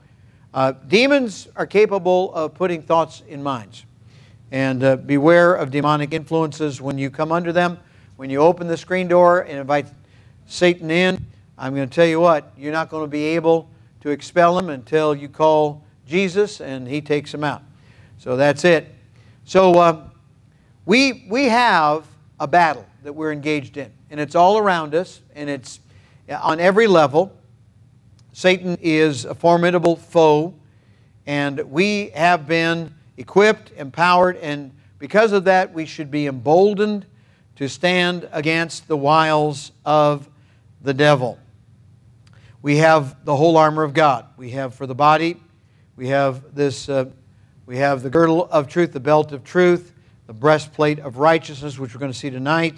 Uh, 0.53 0.73
demons 0.87 1.47
are 1.55 1.67
capable 1.67 2.33
of 2.33 2.53
putting 2.55 2.81
thoughts 2.81 3.21
in 3.27 3.43
minds. 3.43 3.85
And 4.51 4.83
uh, 4.83 4.95
beware 4.95 5.53
of 5.53 5.69
demonic 5.69 6.11
influences 6.11 6.81
when 6.81 6.97
you 6.97 7.11
come 7.11 7.31
under 7.31 7.51
them. 7.51 7.77
When 8.15 8.29
you 8.29 8.39
open 8.39 8.67
the 8.67 8.77
screen 8.77 9.07
door 9.07 9.41
and 9.41 9.59
invite 9.59 9.87
Satan 10.47 10.89
in, 10.89 11.23
I'm 11.57 11.75
going 11.75 11.87
to 11.87 11.93
tell 11.93 12.07
you 12.07 12.19
what, 12.19 12.51
you're 12.57 12.73
not 12.73 12.89
going 12.89 13.03
to 13.03 13.07
be 13.07 13.23
able 13.25 13.69
to 14.01 14.09
expel 14.09 14.55
them 14.55 14.69
until 14.69 15.15
you 15.15 15.29
call 15.29 15.83
Jesus 16.07 16.61
and 16.61 16.87
he 16.87 17.01
takes 17.01 17.31
them 17.31 17.43
out. 17.43 17.61
So 18.17 18.35
that's 18.35 18.65
it. 18.65 18.93
So 19.45 19.73
uh, 19.73 20.03
we, 20.85 21.25
we 21.29 21.45
have 21.45 22.05
a 22.39 22.47
battle 22.47 22.85
that 23.03 23.13
we're 23.13 23.31
engaged 23.31 23.77
in, 23.77 23.91
and 24.09 24.19
it's 24.19 24.35
all 24.35 24.57
around 24.57 24.93
us, 24.93 25.21
and 25.35 25.49
it's 25.49 25.79
on 26.29 26.59
every 26.59 26.87
level. 26.87 27.35
Satan 28.33 28.77
is 28.81 29.25
a 29.25 29.33
formidable 29.33 29.95
foe, 29.95 30.53
and 31.25 31.59
we 31.71 32.09
have 32.09 32.47
been 32.47 32.93
equipped, 33.17 33.71
empowered, 33.77 34.37
and 34.37 34.71
because 34.97 35.31
of 35.31 35.45
that, 35.45 35.73
we 35.73 35.85
should 35.85 36.11
be 36.11 36.27
emboldened 36.27 37.05
to 37.55 37.67
stand 37.67 38.27
against 38.31 38.87
the 38.87 38.97
wiles 38.97 39.71
of 39.85 40.29
the 40.81 40.93
devil. 40.93 41.37
We 42.61 42.77
have 42.77 43.23
the 43.23 43.35
whole 43.35 43.55
armor 43.55 43.83
of 43.83 43.93
God. 43.93 44.25
We 44.35 44.51
have 44.51 44.75
for 44.75 44.85
the 44.85 44.95
body, 44.95 45.37
we 45.95 46.07
have 46.09 46.55
this 46.55 46.89
uh, 46.89 47.05
We 47.65 47.77
have 47.77 48.03
the 48.03 48.09
girdle 48.09 48.49
of 48.51 48.67
truth, 48.67 48.91
the 48.91 48.99
belt 48.99 49.31
of 49.31 49.43
truth, 49.43 49.93
the 50.27 50.33
breastplate 50.33 50.99
of 50.99 51.17
righteousness, 51.17 51.79
which 51.79 51.93
we're 51.93 51.99
going 51.99 52.11
to 52.11 52.17
see 52.17 52.29
tonight, 52.29 52.75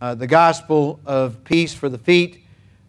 uh, 0.00 0.14
the 0.14 0.26
gospel 0.26 1.00
of 1.06 1.42
peace 1.44 1.74
for 1.74 1.88
the 1.88 1.98
feet, 1.98 2.44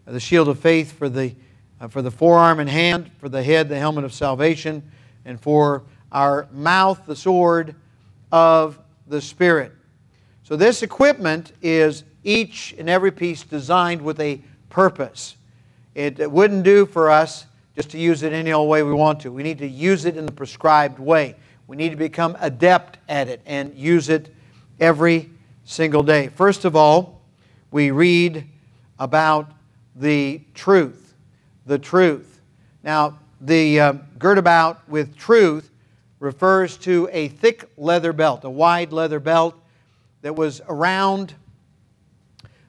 uh, 0.06 0.12
the 0.12 0.20
shield 0.20 0.48
of 0.48 0.58
faith 0.58 0.92
for 0.92 1.08
the, 1.08 1.34
uh, 1.80 1.88
for 1.88 2.02
the 2.02 2.10
forearm 2.10 2.60
and 2.60 2.68
hand, 2.70 3.10
for 3.18 3.28
the 3.28 3.42
head, 3.42 3.68
the 3.68 3.78
helmet 3.78 4.04
of 4.04 4.12
salvation, 4.12 4.82
and 5.24 5.40
for 5.40 5.82
our 6.12 6.48
mouth, 6.52 7.00
the 7.06 7.16
sword 7.16 7.74
of 8.30 8.78
the 9.06 9.20
Spirit. 9.20 9.72
So, 10.44 10.56
this 10.56 10.82
equipment 10.82 11.52
is 11.62 12.04
each 12.22 12.74
and 12.78 12.88
every 12.88 13.10
piece 13.10 13.42
designed 13.42 14.02
with 14.02 14.20
a 14.20 14.40
purpose. 14.70 15.36
It 15.98 16.30
wouldn't 16.30 16.62
do 16.62 16.86
for 16.86 17.10
us 17.10 17.46
just 17.74 17.90
to 17.90 17.98
use 17.98 18.22
it 18.22 18.32
any 18.32 18.52
old 18.52 18.68
way 18.68 18.84
we 18.84 18.92
want 18.92 19.18
to. 19.22 19.32
We 19.32 19.42
need 19.42 19.58
to 19.58 19.66
use 19.66 20.04
it 20.04 20.16
in 20.16 20.26
the 20.26 20.32
prescribed 20.32 21.00
way. 21.00 21.34
We 21.66 21.76
need 21.76 21.88
to 21.88 21.96
become 21.96 22.36
adept 22.38 22.98
at 23.08 23.26
it 23.26 23.40
and 23.44 23.74
use 23.74 24.08
it 24.08 24.32
every 24.78 25.28
single 25.64 26.04
day. 26.04 26.28
First 26.28 26.64
of 26.64 26.76
all, 26.76 27.20
we 27.72 27.90
read 27.90 28.46
about 29.00 29.50
the 29.96 30.40
truth. 30.54 31.14
The 31.66 31.80
truth. 31.80 32.42
Now, 32.84 33.18
the 33.40 33.80
uh, 33.80 33.92
gird 34.20 34.38
about 34.38 34.88
with 34.88 35.16
truth 35.16 35.68
refers 36.20 36.76
to 36.76 37.08
a 37.10 37.26
thick 37.26 37.68
leather 37.76 38.12
belt, 38.12 38.44
a 38.44 38.50
wide 38.50 38.92
leather 38.92 39.18
belt 39.18 39.56
that 40.22 40.36
was 40.36 40.60
around 40.68 41.34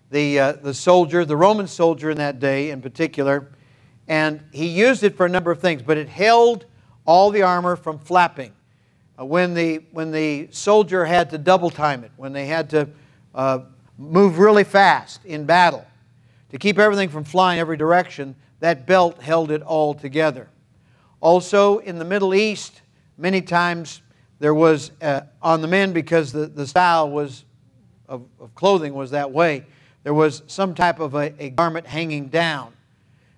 the, 0.10 0.40
uh, 0.40 0.52
the 0.54 0.74
soldier, 0.74 1.26
the 1.26 1.38
Roman 1.38 1.68
soldier 1.68 2.10
in 2.10 2.18
that 2.18 2.40
day 2.40 2.72
in 2.72 2.82
particular. 2.82 3.52
And 4.08 4.44
he 4.52 4.68
used 4.68 5.04
it 5.04 5.16
for 5.16 5.26
a 5.26 5.30
number 5.30 5.52
of 5.52 5.60
things, 5.60 5.82
but 5.82 5.98
it 5.98 6.10
held 6.10 6.66
all 7.06 7.30
the 7.30 7.44
armor 7.44 7.76
from 7.76 8.00
flapping. 8.00 8.52
Uh, 9.20 9.26
when, 9.26 9.54
the, 9.54 9.84
when 9.92 10.12
the 10.12 10.48
soldier 10.52 11.06
had 11.06 11.30
to 11.30 11.38
double 11.38 11.70
time 11.70 12.04
it, 12.04 12.12
when 12.18 12.34
they 12.34 12.48
had 12.48 12.70
to 12.72 12.90
uh, 13.36 13.60
move 13.98 14.40
really 14.40 14.64
fast 14.64 15.24
in 15.26 15.46
battle, 15.46 15.86
to 16.50 16.58
keep 16.58 16.80
everything 16.80 17.10
from 17.10 17.24
flying 17.24 17.60
every 17.60 17.78
direction, 17.78 18.36
that 18.62 18.88
belt 18.88 19.22
held 19.22 19.52
it 19.52 19.62
all 19.62 19.94
together. 19.94 20.50
Also, 21.22 21.78
in 21.80 22.00
the 22.00 22.06
Middle 22.06 22.34
East, 22.34 22.82
many 23.18 23.42
times 23.42 24.02
there 24.40 24.54
was 24.54 24.92
uh, 25.02 25.22
on 25.42 25.62
the 25.62 25.68
men 25.68 25.94
because 25.94 26.32
the, 26.32 26.48
the 26.48 26.66
style 26.66 27.10
was 27.10 27.44
of, 28.08 28.26
of 28.40 28.56
clothing 28.56 28.94
was 28.96 29.12
that 29.12 29.32
way 29.32 29.66
there 30.04 30.14
was 30.14 30.44
some 30.48 30.74
type 30.74 31.00
of 31.00 31.16
a, 31.16 31.34
a 31.44 31.50
garment 31.50 31.86
hanging 31.86 32.28
down. 32.28 32.74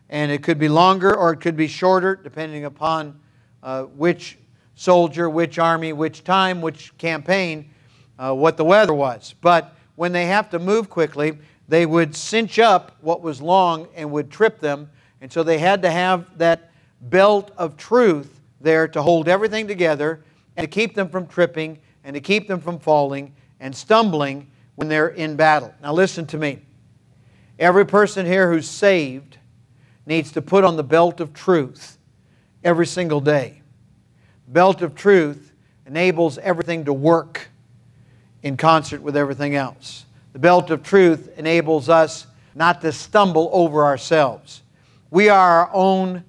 And 0.10 0.32
it 0.32 0.44
could 0.44 0.60
be 0.60 0.68
longer 0.68 1.16
or 1.16 1.32
it 1.32 1.38
could 1.38 1.56
be 1.56 1.68
shorter, 1.68 2.16
depending 2.16 2.66
upon 2.66 3.20
uh, 3.64 3.84
which 3.84 4.38
soldier, 4.76 5.30
which 5.30 5.58
army, 5.58 5.94
which 5.94 6.24
time, 6.24 6.62
which 6.62 6.96
campaign, 6.98 7.70
uh, 8.20 8.34
what 8.34 8.58
the 8.58 8.66
weather 8.66 8.94
was. 8.94 9.34
But 9.42 9.76
when 9.96 10.12
they 10.12 10.26
have 10.26 10.50
to 10.52 10.60
move 10.60 10.90
quickly, 10.90 11.38
they 11.68 11.86
would 11.86 12.16
cinch 12.16 12.60
up 12.60 12.98
what 13.02 13.22
was 13.22 13.42
long 13.42 13.88
and 13.96 14.12
would 14.12 14.30
trip 14.30 14.60
them. 14.60 14.90
And 15.22 15.32
so 15.32 15.44
they 15.44 15.58
had 15.58 15.82
to 15.84 15.92
have 15.92 16.38
that 16.38 16.72
belt 17.02 17.52
of 17.58 17.78
truth 17.78 18.42
there 18.60 18.88
to 18.90 19.02
hold 19.02 19.28
everything 19.28 19.68
together 19.68 20.24
and 20.58 20.66
to 20.66 20.70
keep 20.70 20.96
them 20.96 21.10
from 21.10 21.28
tripping 21.28 21.80
and 22.04 22.14
to 22.14 22.20
keep 22.20 22.48
them 22.48 22.60
from 22.60 22.80
falling 22.80 23.34
and 23.60 23.76
stumbling 23.76 24.51
when 24.82 24.88
they're 24.88 25.10
in 25.10 25.36
battle. 25.36 25.72
Now, 25.84 25.94
listen 25.94 26.26
to 26.26 26.40
me. 26.40 26.60
Every 27.60 27.86
person 27.86 28.26
here 28.26 28.52
who's 28.52 28.68
saved 28.68 29.38
needs 30.08 30.32
to 30.32 30.42
put 30.42 30.64
on 30.64 30.76
the 30.76 30.84
belt 30.84 31.20
of 31.20 31.36
truth 31.36 32.00
every 32.64 32.88
single 32.88 33.22
day. 33.22 33.62
Belt 34.48 34.82
of 34.82 34.96
truth 34.96 35.54
enables 35.86 36.40
everything 36.40 36.86
to 36.86 36.94
work 36.94 37.50
in 38.42 38.58
concert 38.58 39.04
with 39.04 39.16
everything 39.16 39.54
else. 39.54 40.06
The 40.34 40.40
belt 40.40 40.72
of 40.72 40.82
truth 40.82 41.30
enables 41.38 41.88
us 41.88 42.26
not 42.56 42.82
to 42.82 42.92
stumble 42.92 43.52
over 43.54 43.86
ourselves. 43.86 44.64
We 45.12 45.30
are 45.30 45.68
our 45.68 45.70
own 45.72 46.24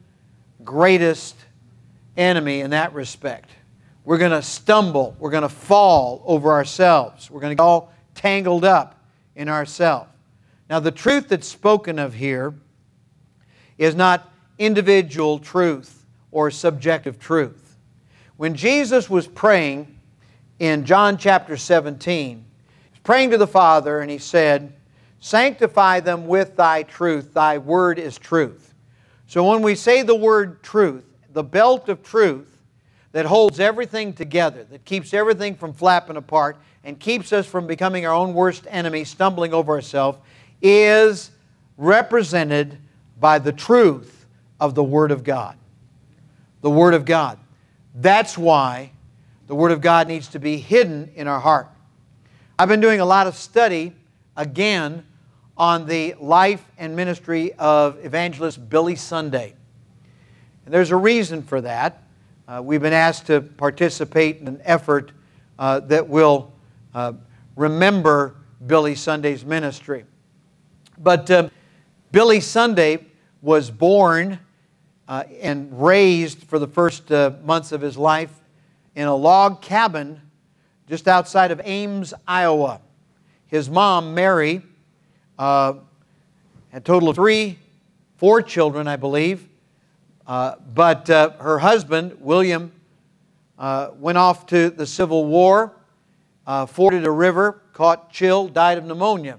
greatest 0.62 1.36
enemy 2.18 2.60
in 2.60 2.72
that 2.72 2.92
respect. 2.92 3.48
We're 4.04 4.18
going 4.18 4.32
to 4.32 4.42
stumble. 4.42 5.16
We're 5.18 5.30
going 5.30 5.40
to 5.40 5.48
fall 5.48 6.22
over 6.26 6.52
ourselves. 6.52 7.30
We're 7.30 7.40
going 7.40 7.56
to 7.56 7.62
all 7.62 7.92
tangled 8.14 8.64
up 8.64 9.00
in 9.34 9.48
ourselves. 9.48 10.08
Now, 10.68 10.80
the 10.80 10.90
truth 10.90 11.28
that's 11.28 11.46
spoken 11.46 11.98
of 11.98 12.14
here 12.14 12.54
is 13.76 13.94
not 13.94 14.32
individual 14.58 15.38
truth 15.38 16.06
or 16.30 16.50
subjective 16.50 17.18
truth. 17.18 17.76
When 18.36 18.54
Jesus 18.54 19.10
was 19.10 19.26
praying 19.26 19.98
in 20.58 20.84
John 20.84 21.18
chapter 21.18 21.56
17, 21.56 22.38
he 22.38 22.90
was 22.90 23.00
praying 23.04 23.30
to 23.30 23.38
the 23.38 23.46
Father 23.46 24.00
and 24.00 24.10
he 24.10 24.18
said, 24.18 24.72
Sanctify 25.20 26.00
them 26.00 26.26
with 26.26 26.56
thy 26.56 26.82
truth, 26.82 27.32
thy 27.32 27.58
word 27.58 27.98
is 27.98 28.18
truth. 28.18 28.74
So 29.26 29.48
when 29.48 29.62
we 29.62 29.74
say 29.74 30.02
the 30.02 30.16
word 30.16 30.62
truth, 30.62 31.04
the 31.32 31.44
belt 31.44 31.88
of 31.88 32.02
truth 32.02 32.58
that 33.12 33.26
holds 33.26 33.60
everything 33.60 34.12
together, 34.12 34.64
that 34.64 34.84
keeps 34.84 35.14
everything 35.14 35.54
from 35.54 35.72
flapping 35.72 36.16
apart, 36.16 36.56
and 36.84 36.98
keeps 36.98 37.32
us 37.32 37.46
from 37.46 37.66
becoming 37.66 38.06
our 38.06 38.14
own 38.14 38.34
worst 38.34 38.66
enemy, 38.68 39.04
stumbling 39.04 39.54
over 39.54 39.72
ourselves, 39.72 40.18
is 40.60 41.30
represented 41.76 42.78
by 43.20 43.38
the 43.38 43.52
truth 43.52 44.26
of 44.60 44.74
the 44.74 44.84
Word 44.84 45.10
of 45.10 45.24
God. 45.24 45.56
The 46.60 46.70
Word 46.70 46.94
of 46.94 47.04
God. 47.04 47.38
That's 47.94 48.36
why 48.36 48.92
the 49.46 49.54
Word 49.54 49.72
of 49.72 49.80
God 49.80 50.08
needs 50.08 50.28
to 50.28 50.38
be 50.38 50.56
hidden 50.56 51.10
in 51.14 51.28
our 51.28 51.40
heart. 51.40 51.68
I've 52.58 52.68
been 52.68 52.80
doing 52.80 53.00
a 53.00 53.04
lot 53.04 53.26
of 53.26 53.36
study, 53.36 53.92
again, 54.36 55.04
on 55.56 55.86
the 55.86 56.14
life 56.20 56.64
and 56.78 56.96
ministry 56.96 57.52
of 57.54 58.04
evangelist 58.04 58.68
Billy 58.68 58.96
Sunday. 58.96 59.54
And 60.64 60.72
there's 60.72 60.90
a 60.90 60.96
reason 60.96 61.42
for 61.42 61.60
that. 61.60 62.02
Uh, 62.46 62.60
we've 62.62 62.82
been 62.82 62.92
asked 62.92 63.26
to 63.26 63.40
participate 63.40 64.38
in 64.38 64.48
an 64.48 64.60
effort 64.64 65.12
uh, 65.58 65.80
that 65.80 66.08
will 66.08 66.52
uh, 66.94 67.12
remember 67.56 68.36
Billy 68.66 68.94
Sunday's 68.94 69.44
ministry. 69.44 70.04
But 70.98 71.30
uh, 71.30 71.48
Billy 72.10 72.40
Sunday 72.40 73.06
was 73.40 73.70
born 73.70 74.38
uh, 75.08 75.24
and 75.40 75.82
raised 75.82 76.44
for 76.44 76.58
the 76.58 76.66
first 76.66 77.10
uh, 77.10 77.32
months 77.44 77.72
of 77.72 77.80
his 77.80 77.96
life 77.96 78.32
in 78.94 79.08
a 79.08 79.14
log 79.14 79.62
cabin 79.62 80.20
just 80.88 81.08
outside 81.08 81.50
of 81.50 81.60
Ames, 81.64 82.12
Iowa. 82.28 82.80
His 83.46 83.68
mom, 83.68 84.14
Mary, 84.14 84.62
uh, 85.38 85.74
had 86.70 86.82
a 86.82 86.84
total 86.84 87.08
of 87.08 87.16
three, 87.16 87.58
four 88.16 88.42
children, 88.42 88.86
I 88.86 88.96
believe. 88.96 89.48
Uh, 90.26 90.54
but 90.74 91.08
her 91.08 91.58
husband, 91.58 92.16
William, 92.20 92.72
went 93.58 94.18
off 94.18 94.46
to 94.46 94.70
the 94.70 94.86
Civil 94.86 95.24
War 95.26 95.74
uh, 96.52 96.66
forded 96.66 97.06
a 97.06 97.10
river, 97.10 97.62
caught 97.72 98.10
chill, 98.10 98.46
died 98.46 98.76
of 98.76 98.84
pneumonia. 98.84 99.38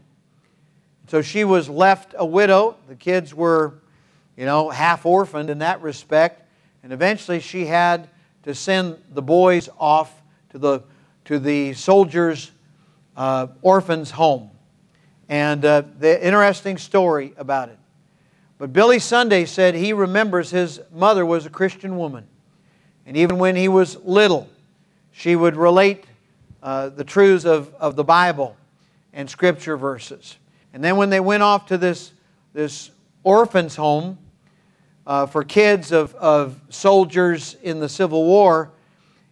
So 1.10 1.22
she 1.22 1.44
was 1.44 1.70
left 1.70 2.16
a 2.18 2.26
widow. 2.26 2.76
The 2.88 2.96
kids 2.96 3.36
were, 3.36 3.76
you 4.36 4.48
know, 4.48 4.72
half 4.72 5.06
orphaned 5.06 5.52
in 5.52 5.60
that 5.60 5.80
respect. 5.84 6.42
And 6.82 6.92
eventually 6.92 7.40
she 7.40 7.68
had 7.68 8.10
to 8.46 8.56
send 8.56 8.98
the 9.12 9.22
boys 9.22 9.70
off 9.78 10.24
to 10.50 10.58
the, 10.58 10.82
to 11.26 11.38
the 11.38 11.74
soldiers' 11.74 12.50
uh, 13.16 13.46
orphans' 13.62 14.10
home. 14.10 14.50
And 15.30 15.64
uh, 15.64 15.84
the 16.00 16.26
interesting 16.26 16.80
story 16.80 17.36
about 17.38 17.70
it. 17.70 17.78
But 18.58 18.74
Billy 18.74 18.98
Sunday 18.98 19.46
said 19.46 19.76
he 19.76 19.94
remembers 19.94 20.50
his 20.50 20.82
mother 20.92 21.28
was 21.28 21.46
a 21.46 21.52
Christian 21.52 21.96
woman. 21.96 22.26
And 23.06 23.16
even 23.16 23.38
when 23.38 23.56
he 23.56 23.68
was 23.68 23.98
little, 23.98 24.50
she 25.12 25.36
would 25.36 25.56
relate 25.56 26.06
uh, 26.64 26.88
the 26.88 27.04
truths 27.04 27.44
of, 27.44 27.74
of 27.76 27.98
the 27.98 28.06
Bible 28.06 28.56
and 29.12 29.30
scripture 29.30 29.76
verses. 29.76 30.38
And 30.74 30.82
then 30.82 30.96
when 30.96 31.10
they 31.10 31.20
went 31.20 31.44
off 31.44 31.68
to 31.68 31.78
this, 31.78 32.14
this 32.54 32.90
orphan's 33.24 33.76
home 33.76 34.18
uh, 35.06 35.26
for 35.26 35.44
kids 35.44 35.92
of, 35.92 36.16
of 36.16 36.60
soldiers 36.70 37.58
in 37.64 37.82
the 37.82 37.90
Civil 37.90 38.24
War, 38.26 38.72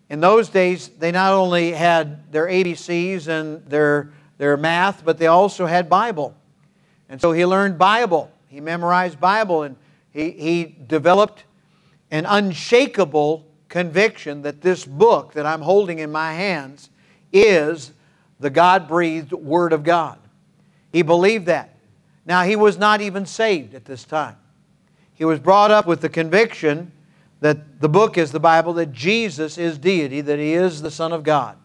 in 0.09 0.19
those 0.19 0.49
days 0.49 0.89
they 0.89 1.11
not 1.13 1.31
only 1.31 1.71
had 1.71 2.29
their 2.33 2.47
ABCs 2.47 3.29
and 3.29 3.65
their, 3.65 4.11
their 4.37 4.57
math, 4.57 5.05
but 5.05 5.17
they 5.17 5.27
also 5.27 5.65
had 5.65 5.89
Bible. 5.89 6.35
And 7.07 7.21
so 7.21 7.31
he 7.31 7.45
learned 7.45 7.77
Bible. 7.77 8.29
He 8.49 8.59
memorized 8.59 9.21
Bible 9.21 9.63
and 9.63 9.77
he, 10.11 10.31
he 10.31 10.75
developed 10.85 11.45
an 12.11 12.25
unshakable 12.25 13.47
conviction 13.69 14.41
that 14.41 14.59
this 14.59 14.83
book 14.83 15.31
that 15.31 15.45
I'm 15.45 15.61
holding 15.61 15.99
in 15.99 16.11
my 16.11 16.33
hands 16.33 16.89
is 17.31 17.91
the 18.39 18.49
God 18.49 18.87
breathed 18.87 19.31
Word 19.31 19.73
of 19.73 19.83
God. 19.83 20.17
He 20.91 21.01
believed 21.01 21.45
that. 21.45 21.77
Now, 22.25 22.43
he 22.43 22.55
was 22.55 22.77
not 22.77 23.01
even 23.01 23.25
saved 23.25 23.73
at 23.73 23.85
this 23.85 24.03
time. 24.03 24.37
He 25.13 25.25
was 25.25 25.39
brought 25.39 25.71
up 25.71 25.85
with 25.85 26.01
the 26.01 26.09
conviction 26.09 26.91
that 27.39 27.79
the 27.81 27.89
book 27.89 28.17
is 28.17 28.31
the 28.31 28.39
Bible, 28.39 28.73
that 28.73 28.91
Jesus 28.91 29.57
is 29.57 29.77
deity, 29.77 30.21
that 30.21 30.39
he 30.39 30.53
is 30.53 30.81
the 30.81 30.91
Son 30.91 31.11
of 31.11 31.23
God. 31.23 31.57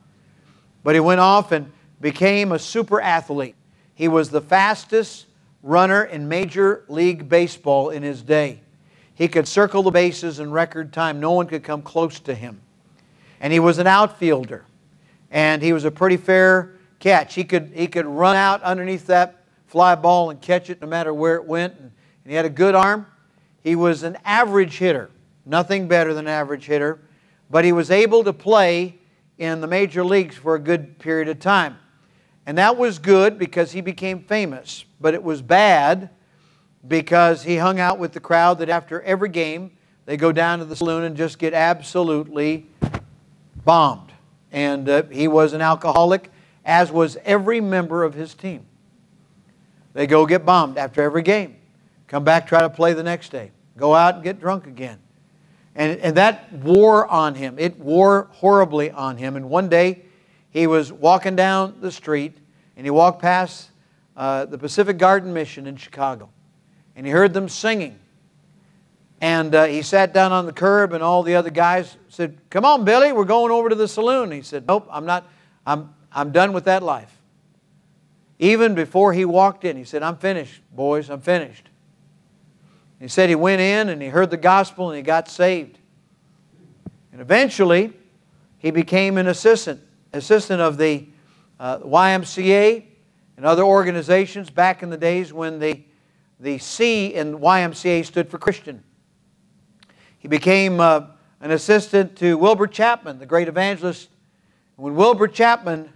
But 0.83 0.95
he 0.95 1.01
went 1.01 1.21
off 1.21 1.53
and 1.53 1.71
became 2.01 2.53
a 2.53 2.59
super 2.59 3.01
athlete. 3.01 3.55
He 3.95 4.09
was 4.09 4.31
the 4.31 4.41
fastest 4.41 5.27
runner 5.63 6.05
in 6.05 6.29
Major 6.29 6.85
League 6.89 7.29
Baseball 7.29 7.91
in 7.91 8.03
his 8.03 8.23
day. 8.23 8.61
He 9.15 9.29
could 9.29 9.49
circle 9.49 9.83
the 9.83 9.91
bases 9.91 10.39
in 10.41 10.51
record 10.51 10.93
time. 10.93 11.21
No 11.21 11.33
one 11.33 11.47
could 11.47 11.65
come 11.65 11.83
close 11.83 12.21
to 12.21 12.35
him. 12.35 12.61
And 13.41 13.53
he 13.53 13.61
was 13.61 13.79
an 13.79 13.87
outfielder. 13.87 14.65
And 15.31 15.63
he 15.63 15.73
was 15.73 15.85
a 15.85 15.91
pretty 15.91 16.17
fair 16.17 16.77
catch. 16.99 17.35
He 17.35 17.45
could, 17.45 17.73
he 17.75 17.87
could 17.87 18.07
run 18.07 18.37
out 18.37 18.63
underneath 18.63 19.07
that 19.07 19.45
fly 19.67 19.95
ball 19.95 20.31
and 20.31 20.41
catch 20.41 20.71
it 20.71 20.81
no 20.81 20.87
matter 20.87 21.13
where 21.13 21.37
it 21.37 21.45
went. 21.45 21.75
And, 21.75 21.93
and 22.25 22.31
he 22.31 22.35
had 22.35 22.45
a 22.45 22.51
good 22.51 22.75
arm. 22.75 23.07
He 23.63 23.77
was 23.77 24.03
an 24.03 24.17
average 24.25 24.79
hitter, 24.79 25.11
nothing 25.45 25.89
better 25.89 26.15
than 26.15 26.27
an 26.27 26.33
average 26.33 26.67
hitter. 26.67 27.01
But 27.51 27.65
he 27.65 27.73
was 27.73 27.91
able 27.91 28.25
to 28.25 28.33
play 28.33 28.99
in 29.39 29.61
the 29.61 29.67
major 29.67 30.05
leagues 30.05 30.37
for 30.37 30.55
a 30.55 30.59
good 30.59 30.99
period 30.99 31.29
of 31.29 31.39
time. 31.39 31.77
And 32.47 32.59
that 32.59 32.77
was 32.77 32.99
good 32.99 33.39
because 33.39 33.73
he 33.73 33.81
became 33.81 34.23
famous. 34.23 34.85
But 35.01 35.15
it 35.15 35.23
was 35.23 35.43
bad 35.43 36.11
because 36.87 37.43
he 37.43 37.57
hung 37.57 37.81
out 37.81 37.99
with 37.99 38.13
the 38.13 38.21
crowd 38.21 38.59
that 38.59 38.69
after 38.69 39.03
every 39.03 39.29
game, 39.29 39.73
they 40.05 40.17
go 40.17 40.31
down 40.31 40.61
to 40.61 40.65
the 40.65 40.77
saloon 40.77 41.03
and 41.03 41.17
just 41.17 41.39
get 41.39 41.53
absolutely 41.53 42.67
bombed. 43.65 44.13
And 44.53 44.89
uh, 44.89 45.03
he 45.05 45.29
was 45.29 45.53
an 45.53 45.61
alcoholic, 45.61 46.31
as 46.65 46.91
was 46.91 47.17
every 47.25 47.61
member 47.61 48.05
of 48.05 48.15
his 48.15 48.35
team. 48.35 48.67
They 49.93 50.07
go 50.07 50.27
get 50.27 50.45
bombed 50.45 50.79
after 50.79 51.03
every 51.03 51.23
game, 51.23 51.57
come 52.07 52.23
back, 52.23 52.47
try 52.47 52.61
to 52.61 52.71
play 52.71 52.93
the 52.93 53.03
next 53.03 53.31
day, 53.31 53.51
go 53.77 53.95
out 53.95 54.17
and 54.17 54.25
get 54.25 54.41
drunk 54.41 54.67
again. 54.67 54.99
And, 55.75 55.99
and 56.01 56.17
that 56.17 56.53
wore 56.53 57.07
on 57.07 57.35
him. 57.35 57.59
It 57.59 57.79
wore 57.79 58.29
horribly 58.33 58.91
on 58.91 59.17
him. 59.19 59.37
And 59.37 59.51
one 59.51 59.69
day, 59.69 60.03
he 60.51 60.67
was 60.67 60.91
walking 60.91 61.37
down 61.37 61.77
the 61.81 61.93
street 61.93 62.39
and 62.77 62.87
he 62.87 62.91
walked 62.91 63.21
past 63.21 63.71
uh, 64.17 64.47
the 64.47 64.57
Pacific 64.57 64.97
Garden 64.97 65.33
Mission 65.33 65.67
in 65.67 65.77
Chicago. 65.77 66.31
And 66.95 67.05
he 67.05 67.13
heard 67.13 67.35
them 67.35 67.49
singing. 67.49 67.99
And 69.21 69.55
uh, 69.55 69.65
he 69.65 69.83
sat 69.83 70.13
down 70.13 70.33
on 70.33 70.45
the 70.45 70.53
curb, 70.53 70.93
and 70.93 71.03
all 71.03 71.23
the 71.23 71.35
other 71.35 71.51
guys 71.51 71.97
said, 72.17 72.39
Come 72.49 72.65
on, 72.65 72.85
Billy, 72.85 73.13
we're 73.13 73.27
going 73.27 73.53
over 73.53 73.69
to 73.69 73.75
the 73.75 73.87
saloon. 73.87 74.31
He 74.31 74.41
said, 74.41 74.67
Nope, 74.67 74.89
I'm 74.91 75.05
not, 75.05 75.29
I'm, 75.67 75.95
I'm 76.11 76.33
done 76.33 76.55
with 76.55 76.65
that 76.65 76.83
life. 76.83 77.15
Even 78.39 78.75
before 78.75 79.13
he 79.13 79.27
walked 79.27 79.65
in, 79.65 79.77
he 79.77 79.85
said, 79.85 80.03
I'm 80.03 80.17
finished, 80.17 80.63
boys, 80.75 81.11
I'm 81.11 81.21
finished. 81.21 81.69
He 82.99 83.09
said 83.09 83.29
he 83.29 83.35
went 83.35 83.61
in 83.61 83.91
and 83.91 84.01
he 84.01 84.09
heard 84.09 84.31
the 84.31 84.39
gospel 84.39 84.89
and 84.89 84.97
he 84.97 85.03
got 85.03 85.29
saved. 85.29 85.79
And 87.13 87.21
eventually, 87.21 87.93
he 88.59 88.71
became 88.71 89.19
an 89.19 89.27
assistant, 89.27 89.83
assistant 90.15 90.63
of 90.63 90.79
the 90.79 91.07
uh, 91.61 91.79
YMCA 91.81 92.85
and 93.37 93.45
other 93.45 93.63
organizations 93.63 94.49
back 94.49 94.83
in 94.83 94.89
the 94.89 94.97
days 94.97 95.35
when 95.35 95.59
the, 95.59 95.83
the 96.41 96.57
C 96.57 97.09
in 97.09 97.39
YMCA 97.39 98.07
stood 98.07 98.31
for 98.31 98.39
Christian. 98.39 98.83
He 100.19 100.29
became 100.29 100.81
uh, 100.81 101.09
an 101.41 101.51
assistant 101.51 102.17
to 102.17 102.37
Wilbur 102.39 102.67
Chapman, 102.67 103.19
the 103.19 103.27
great 103.27 103.49
evangelist. 103.49 104.09
When 104.77 104.95
Wilbur 104.95 105.29
Chapman 105.29 105.93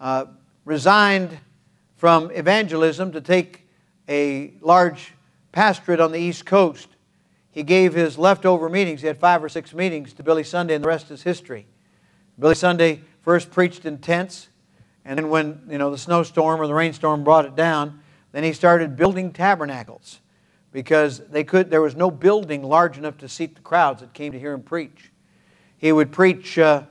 uh, 0.00 0.26
resigned 0.64 1.38
from 1.96 2.30
evangelism 2.30 3.12
to 3.12 3.20
take 3.20 3.66
a 4.08 4.54
large 4.60 5.12
pastorate 5.52 6.00
on 6.00 6.12
the 6.12 6.18
East 6.18 6.46
Coast, 6.46 6.88
he 7.50 7.62
gave 7.62 7.94
his 7.94 8.18
leftover 8.18 8.68
meetings. 8.68 9.00
He 9.00 9.06
had 9.06 9.18
five 9.18 9.44
or 9.44 9.48
six 9.48 9.72
meetings 9.72 10.12
to 10.14 10.22
Billy 10.22 10.44
Sunday, 10.44 10.74
and 10.74 10.82
the 10.82 10.88
rest 10.88 11.10
is 11.10 11.22
history. 11.22 11.66
Billy 12.38 12.54
Sunday 12.54 13.02
first 13.22 13.50
preached 13.50 13.84
in 13.86 13.98
tents, 13.98 14.48
and 15.04 15.18
then 15.18 15.28
when 15.28 15.62
you 15.70 15.78
know 15.78 15.90
the 15.90 15.98
snowstorm 15.98 16.60
or 16.60 16.66
the 16.66 16.74
rainstorm 16.74 17.22
brought 17.22 17.44
it 17.44 17.54
down, 17.54 18.00
then 18.32 18.42
he 18.42 18.52
started 18.52 18.96
building 18.96 19.32
tabernacles 19.32 20.20
because 20.74 21.20
they 21.28 21.44
could, 21.44 21.70
there 21.70 21.80
was 21.80 21.94
no 21.94 22.10
building 22.10 22.60
large 22.64 22.98
enough 22.98 23.16
to 23.16 23.28
seat 23.28 23.54
the 23.54 23.60
crowds 23.60 24.00
that 24.00 24.12
came 24.12 24.32
to 24.32 24.40
hear 24.40 24.52
him 24.52 24.60
preach. 24.60 25.12
He 25.78 25.92
would 25.92 26.10
preach, 26.10 26.58
uh, 26.58 26.82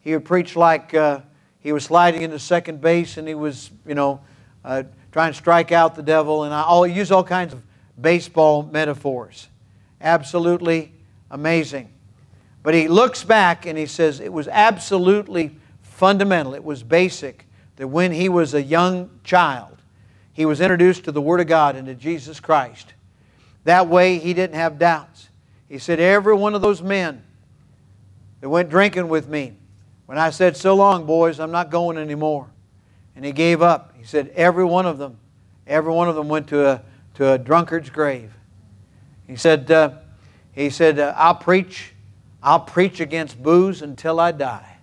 he 0.00 0.12
would 0.12 0.24
preach 0.24 0.54
like 0.54 0.94
uh, 0.94 1.22
he 1.58 1.72
was 1.72 1.82
sliding 1.82 2.22
into 2.22 2.38
second 2.38 2.80
base 2.80 3.16
and 3.16 3.26
he 3.26 3.34
was, 3.34 3.72
you 3.84 3.96
know, 3.96 4.20
uh, 4.64 4.84
trying 5.10 5.32
to 5.32 5.36
strike 5.36 5.72
out 5.72 5.96
the 5.96 6.04
devil. 6.04 6.44
And 6.44 6.54
I'll 6.54 6.86
use 6.86 7.10
all 7.10 7.24
kinds 7.24 7.52
of 7.52 7.64
baseball 8.00 8.62
metaphors. 8.62 9.48
Absolutely 10.00 10.92
amazing. 11.28 11.92
But 12.62 12.74
he 12.74 12.86
looks 12.86 13.24
back 13.24 13.66
and 13.66 13.76
he 13.76 13.86
says 13.86 14.20
it 14.20 14.32
was 14.32 14.46
absolutely 14.46 15.58
fundamental, 15.82 16.54
it 16.54 16.62
was 16.62 16.84
basic 16.84 17.48
that 17.74 17.88
when 17.88 18.12
he 18.12 18.28
was 18.28 18.54
a 18.54 18.62
young 18.62 19.10
child, 19.24 19.78
he 20.32 20.46
was 20.46 20.60
introduced 20.60 21.02
to 21.04 21.12
the 21.12 21.20
Word 21.20 21.40
of 21.40 21.48
God 21.48 21.74
and 21.74 21.88
to 21.88 21.94
Jesus 21.96 22.38
Christ. 22.38 22.94
That 23.64 23.88
way, 23.88 24.18
he 24.18 24.34
didn't 24.34 24.56
have 24.56 24.78
doubts. 24.78 25.28
He 25.68 25.78
said, 25.78 26.00
Every 26.00 26.34
one 26.34 26.54
of 26.54 26.62
those 26.62 26.82
men 26.82 27.22
that 28.40 28.48
went 28.48 28.68
drinking 28.68 29.08
with 29.08 29.28
me, 29.28 29.54
when 30.06 30.18
I 30.18 30.30
said, 30.30 30.56
So 30.56 30.74
long, 30.74 31.06
boys, 31.06 31.40
I'm 31.40 31.52
not 31.52 31.70
going 31.70 31.96
anymore, 31.96 32.48
and 33.16 33.24
he 33.24 33.32
gave 33.32 33.62
up, 33.62 33.94
he 33.96 34.04
said, 34.04 34.30
Every 34.34 34.64
one 34.64 34.86
of 34.86 34.98
them, 34.98 35.18
every 35.66 35.92
one 35.92 36.08
of 36.08 36.16
them 36.16 36.28
went 36.28 36.48
to 36.48 36.66
a, 36.66 36.82
to 37.14 37.32
a 37.32 37.38
drunkard's 37.38 37.90
grave. 37.90 38.32
He 39.26 39.36
said, 39.36 39.70
uh, 39.70 39.92
he 40.52 40.68
said 40.70 40.98
uh, 40.98 41.14
I'll 41.16 41.34
preach, 41.34 41.92
I'll 42.42 42.60
preach 42.60 43.00
against 43.00 43.42
booze 43.42 43.82
until 43.82 44.20
I 44.20 44.32
die. 44.32 44.76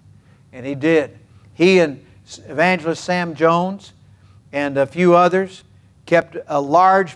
And 0.51 0.65
he 0.65 0.75
did. 0.75 1.17
He 1.53 1.79
and 1.79 2.03
evangelist 2.47 3.03
Sam 3.03 3.35
Jones 3.35 3.93
and 4.51 4.77
a 4.77 4.85
few 4.87 5.15
others 5.15 5.63
kept 6.05 6.37
a 6.47 6.59
large 6.59 7.15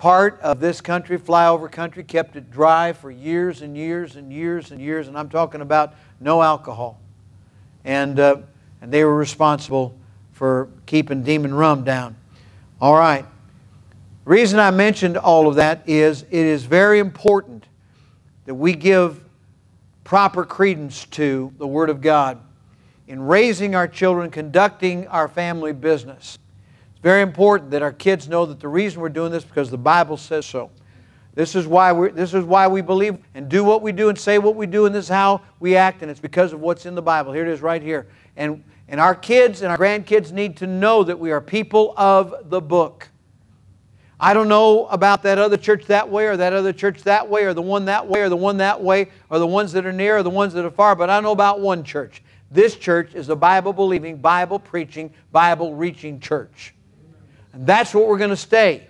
part 0.00 0.40
of 0.40 0.60
this 0.60 0.80
country, 0.80 1.18
flyover 1.18 1.70
country, 1.70 2.02
kept 2.02 2.34
it 2.34 2.50
dry 2.50 2.90
for 2.90 3.10
years 3.10 3.60
and 3.60 3.76
years 3.76 4.16
and 4.16 4.32
years 4.32 4.70
and 4.70 4.80
years, 4.80 5.08
and 5.08 5.18
I'm 5.18 5.28
talking 5.28 5.60
about 5.60 5.92
no 6.20 6.42
alcohol. 6.42 6.98
And, 7.84 8.18
uh, 8.18 8.38
and 8.80 8.90
they 8.90 9.04
were 9.04 9.14
responsible 9.14 9.94
for 10.32 10.70
keeping 10.86 11.22
demon 11.22 11.52
rum 11.52 11.84
down. 11.84 12.16
All 12.80 12.94
right. 12.94 13.26
Reason 14.24 14.58
I 14.58 14.70
mentioned 14.70 15.18
all 15.18 15.48
of 15.48 15.56
that 15.56 15.86
is 15.86 16.22
it 16.22 16.32
is 16.32 16.64
very 16.64 16.98
important 16.98 17.66
that 18.46 18.54
we 18.54 18.72
give 18.72 19.22
proper 20.02 20.46
credence 20.46 21.04
to 21.06 21.52
the 21.58 21.66
Word 21.66 21.90
of 21.90 22.00
God 22.00 22.40
in 23.06 23.20
raising 23.20 23.74
our 23.74 23.86
children, 23.86 24.30
conducting 24.30 25.06
our 25.08 25.28
family 25.28 25.74
business. 25.74 26.38
Very 27.02 27.22
important 27.22 27.70
that 27.70 27.82
our 27.82 27.92
kids 27.92 28.28
know 28.28 28.44
that 28.46 28.60
the 28.60 28.68
reason 28.68 29.00
we're 29.00 29.08
doing 29.08 29.32
this 29.32 29.42
is 29.42 29.48
because 29.48 29.70
the 29.70 29.78
Bible 29.78 30.16
says 30.16 30.44
so. 30.44 30.70
This 31.34 31.54
is 31.54 31.66
why 31.66 31.92
we 31.92 32.10
this 32.10 32.34
is 32.34 32.44
why 32.44 32.66
we 32.66 32.82
believe 32.82 33.16
and 33.34 33.48
do 33.48 33.64
what 33.64 33.82
we 33.82 33.92
do 33.92 34.08
and 34.08 34.18
say 34.18 34.38
what 34.38 34.56
we 34.56 34.66
do, 34.66 34.86
and 34.86 34.94
this 34.94 35.06
is 35.06 35.08
how 35.08 35.40
we 35.60 35.76
act, 35.76 36.02
and 36.02 36.10
it's 36.10 36.20
because 36.20 36.52
of 36.52 36.60
what's 36.60 36.86
in 36.86 36.94
the 36.94 37.02
Bible. 37.02 37.32
Here 37.32 37.46
it 37.46 37.52
is 37.52 37.62
right 37.62 37.80
here. 37.80 38.08
And 38.36 38.64
and 38.88 39.00
our 39.00 39.14
kids 39.14 39.62
and 39.62 39.70
our 39.70 39.78
grandkids 39.78 40.32
need 40.32 40.56
to 40.58 40.66
know 40.66 41.04
that 41.04 41.18
we 41.18 41.30
are 41.30 41.40
people 41.40 41.94
of 41.96 42.50
the 42.50 42.60
book. 42.60 43.08
I 44.18 44.34
don't 44.34 44.48
know 44.48 44.86
about 44.88 45.22
that 45.22 45.38
other 45.38 45.56
church 45.56 45.86
that 45.86 46.10
way 46.10 46.26
or 46.26 46.36
that 46.36 46.52
other 46.52 46.74
church 46.74 47.04
that 47.04 47.26
way 47.26 47.44
or 47.44 47.54
the 47.54 47.62
one 47.62 47.86
that 47.86 48.06
way 48.06 48.20
or 48.20 48.28
the 48.28 48.36
one 48.36 48.58
that 48.58 48.82
way 48.82 49.10
or 49.30 49.38
the 49.38 49.46
ones 49.46 49.72
that 49.72 49.86
are 49.86 49.92
near 49.92 50.18
or 50.18 50.22
the 50.22 50.28
ones 50.28 50.52
that 50.52 50.64
are 50.64 50.70
far, 50.70 50.94
but 50.94 51.08
I 51.08 51.20
know 51.20 51.32
about 51.32 51.60
one 51.60 51.84
church. 51.84 52.22
This 52.50 52.76
church 52.76 53.14
is 53.14 53.30
a 53.30 53.36
Bible 53.36 53.72
believing, 53.72 54.18
Bible 54.18 54.58
preaching, 54.58 55.10
Bible 55.32 55.74
reaching 55.74 56.20
church. 56.20 56.74
That's 57.52 57.94
what 57.94 58.06
we're 58.06 58.18
going 58.18 58.30
to 58.30 58.36
stay. 58.36 58.86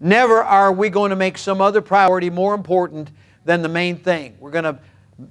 Never 0.00 0.42
are 0.42 0.72
we 0.72 0.90
going 0.90 1.10
to 1.10 1.16
make 1.16 1.38
some 1.38 1.60
other 1.60 1.80
priority 1.80 2.30
more 2.30 2.54
important 2.54 3.10
than 3.44 3.62
the 3.62 3.68
main 3.68 3.96
thing. 3.96 4.36
We're 4.38 4.50
going 4.50 4.64
to 4.64 4.78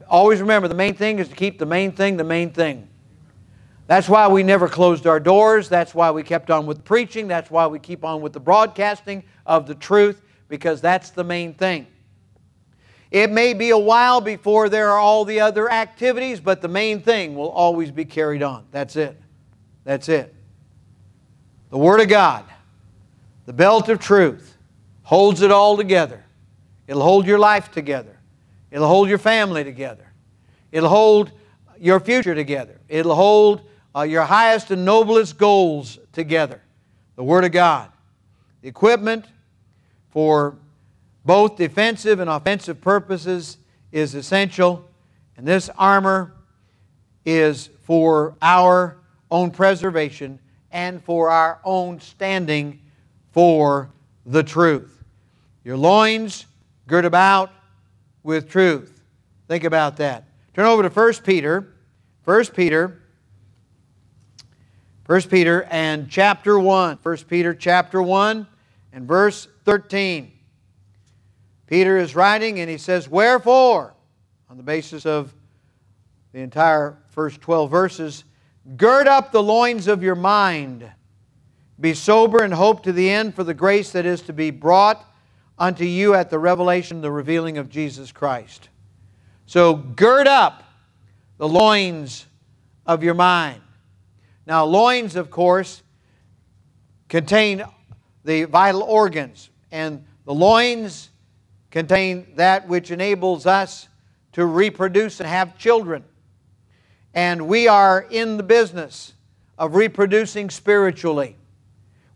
always 0.09 0.41
remember 0.41 0.67
the 0.67 0.75
main 0.75 0.95
thing 0.95 1.19
is 1.19 1.29
to 1.29 1.35
keep 1.35 1.59
the 1.59 1.65
main 1.65 1.91
thing 1.91 2.17
the 2.17 2.23
main 2.23 2.51
thing. 2.51 2.89
That's 3.87 4.09
why 4.09 4.27
we 4.27 4.43
never 4.43 4.67
closed 4.67 5.07
our 5.07 5.19
doors. 5.19 5.69
That's 5.69 5.95
why 5.95 6.11
we 6.11 6.21
kept 6.21 6.51
on 6.51 6.65
with 6.65 6.83
preaching. 6.83 7.27
That's 7.29 7.49
why 7.49 7.67
we 7.67 7.79
keep 7.79 8.03
on 8.03 8.21
with 8.21 8.33
the 8.33 8.39
broadcasting 8.39 9.23
of 9.45 9.65
the 9.65 9.75
truth, 9.75 10.21
because 10.49 10.81
that's 10.81 11.11
the 11.11 11.23
main 11.23 11.53
thing. 11.53 11.87
It 13.09 13.31
may 13.31 13.53
be 13.53 13.69
a 13.69 13.77
while 13.77 14.19
before 14.19 14.67
there 14.67 14.89
are 14.89 14.99
all 14.99 15.23
the 15.23 15.39
other 15.39 15.71
activities, 15.71 16.41
but 16.41 16.61
the 16.61 16.67
main 16.67 17.01
thing 17.01 17.35
will 17.35 17.49
always 17.49 17.89
be 17.89 18.03
carried 18.03 18.43
on. 18.43 18.65
That's 18.71 18.97
it. 18.97 19.17
That's 19.85 20.09
it. 20.09 20.35
The 21.69 21.77
Word 21.77 21.99
of 21.99 22.07
God, 22.07 22.45
the 23.45 23.53
belt 23.53 23.89
of 23.89 23.99
truth, 23.99 24.57
holds 25.03 25.41
it 25.41 25.51
all 25.51 25.75
together. 25.75 26.23
It'll 26.87 27.03
hold 27.03 27.25
your 27.25 27.39
life 27.39 27.71
together. 27.71 28.17
It'll 28.71 28.87
hold 28.87 29.09
your 29.09 29.17
family 29.17 29.63
together. 29.63 30.11
It'll 30.71 30.89
hold 30.89 31.31
your 31.79 31.99
future 31.99 32.35
together. 32.35 32.79
It'll 32.87 33.15
hold 33.15 33.61
uh, 33.95 34.01
your 34.01 34.23
highest 34.23 34.71
and 34.71 34.85
noblest 34.85 35.37
goals 35.37 35.99
together. 36.13 36.61
The 37.15 37.23
Word 37.23 37.43
of 37.43 37.51
God. 37.51 37.89
The 38.61 38.69
equipment 38.69 39.25
for 40.09 40.55
both 41.25 41.57
defensive 41.57 42.19
and 42.19 42.29
offensive 42.29 42.79
purposes 42.79 43.57
is 43.91 44.15
essential, 44.15 44.89
and 45.35 45.45
this 45.45 45.69
armor 45.77 46.33
is 47.25 47.69
for 47.83 48.35
our 48.41 48.97
own 49.29 49.51
preservation 49.51 50.39
and 50.71 51.03
for 51.03 51.29
our 51.29 51.59
own 51.63 51.99
standing 51.99 52.81
for 53.31 53.89
the 54.25 54.43
truth. 54.43 55.03
Your 55.63 55.77
loins 55.77 56.45
girt 56.87 57.05
about 57.05 57.51
with 58.23 58.49
truth. 58.49 59.03
Think 59.47 59.63
about 59.63 59.97
that. 59.97 60.25
Turn 60.53 60.65
over 60.65 60.83
to 60.83 60.89
1 60.89 61.13
Peter. 61.23 61.73
1 62.25 62.45
Peter. 62.47 63.01
1 65.05 65.21
Peter 65.23 65.63
and 65.71 66.09
chapter 66.09 66.59
1. 66.59 66.99
1 67.01 67.17
Peter 67.29 67.53
chapter 67.53 68.01
1 68.01 68.47
and 68.91 69.07
verse 69.07 69.47
13. 69.63 70.31
Peter 71.67 71.97
is 71.97 72.15
writing 72.15 72.59
and 72.59 72.69
he 72.69 72.77
says, 72.77 73.07
Wherefore, 73.07 73.93
on 74.49 74.57
the 74.57 74.63
basis 74.63 75.05
of 75.05 75.33
the 76.33 76.39
entire 76.39 76.97
first 77.09 77.39
12 77.41 77.69
verses, 77.69 78.23
gird 78.75 79.07
up 79.07 79.31
the 79.31 79.43
loins 79.43 79.87
of 79.87 80.03
your 80.03 80.15
mind. 80.15 80.89
Be 81.79 81.93
sober 81.93 82.43
and 82.43 82.53
hope 82.53 82.83
to 82.83 82.91
the 82.91 83.09
end 83.09 83.35
for 83.35 83.43
the 83.43 83.53
grace 83.53 83.91
that 83.91 84.05
is 84.05 84.21
to 84.23 84.33
be 84.33 84.49
brought 84.49 85.05
unto 85.57 85.85
you 85.85 86.13
at 86.13 86.29
the 86.29 86.39
revelation, 86.39 87.01
the 87.01 87.11
revealing 87.11 87.57
of 87.57 87.69
Jesus 87.69 88.11
Christ. 88.11 88.69
So 89.45 89.75
gird 89.75 90.27
up 90.27 90.63
the 91.37 91.47
loins 91.47 92.25
of 92.85 93.03
your 93.03 93.13
mind. 93.13 93.61
Now, 94.45 94.65
loins, 94.65 95.15
of 95.15 95.29
course, 95.29 95.83
contain 97.09 97.63
the 98.23 98.45
vital 98.45 98.83
organs, 98.83 99.49
and 99.71 100.05
the 100.25 100.33
loins 100.33 101.09
contain 101.71 102.27
that 102.35 102.67
which 102.67 102.91
enables 102.91 103.45
us 103.45 103.87
to 104.33 104.45
reproduce 104.45 105.19
and 105.19 105.29
have 105.29 105.57
children. 105.57 106.03
And 107.17 107.47
we 107.47 107.67
are 107.67 108.05
in 108.11 108.37
the 108.37 108.43
business 108.43 109.13
of 109.57 109.73
reproducing 109.73 110.51
spiritually. 110.51 111.35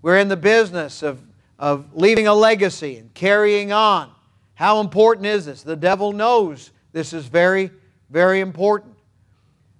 We're 0.03 0.19
in 0.19 0.27
the 0.27 0.37
business 0.37 1.01
of, 1.01 1.19
of 1.57 1.95
leaving 1.95 2.27
a 2.27 2.35
legacy 2.35 2.97
and 2.97 3.11
carrying 3.15 3.71
on. 3.71 4.11
How 4.53 4.79
important 4.79 5.25
is 5.25 5.47
this? 5.47 5.63
The 5.63 5.75
devil 5.75 6.13
knows 6.13 6.69
this 6.91 7.13
is 7.13 7.25
very, 7.25 7.71
very 8.11 8.41
important. 8.41 8.93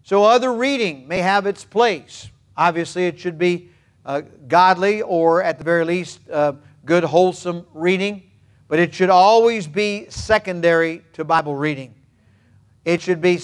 So, 0.02 0.24
other 0.24 0.52
reading 0.52 1.08
may 1.08 1.20
have 1.20 1.46
its 1.46 1.64
place. 1.64 2.28
Obviously, 2.58 3.06
it 3.06 3.20
should 3.20 3.38
be 3.38 3.70
uh, 4.04 4.24
godly 4.48 5.04
or, 5.04 5.44
at 5.44 5.60
the 5.60 5.64
very 5.64 5.86
least, 5.86 6.20
uh, 6.32 6.54
good, 6.84 7.04
wholesome 7.04 7.68
reading, 7.76 8.24
but 8.68 8.80
it 8.80 8.92
should 8.92 9.12
always 9.12 9.68
be 9.68 10.08
secondary 10.10 11.04
to 11.14 11.24
Bible 11.24 11.56
reading. 11.56 11.94
It 12.86 13.02
should 13.02 13.22
be 13.22 13.40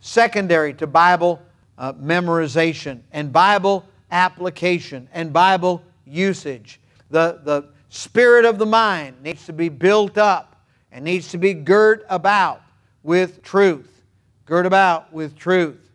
secondary 0.00 0.74
to 0.74 0.86
Bible 0.86 1.40
uh, 1.78 1.92
memorization 1.94 3.00
and 3.12 3.32
Bible 3.32 3.86
application 4.10 5.08
and 5.12 5.32
Bible 5.32 5.82
usage. 6.04 6.80
The, 7.10 7.40
the 7.44 7.68
spirit 7.88 8.44
of 8.44 8.58
the 8.58 8.66
mind 8.66 9.22
needs 9.22 9.46
to 9.46 9.52
be 9.52 9.68
built 9.68 10.18
up 10.18 10.56
and 10.92 11.04
needs 11.04 11.28
to 11.30 11.38
be 11.38 11.54
girt 11.54 12.04
about 12.08 12.62
with 13.02 13.42
truth. 13.42 14.02
Girt 14.46 14.66
about 14.66 15.12
with 15.12 15.36
truth. 15.36 15.90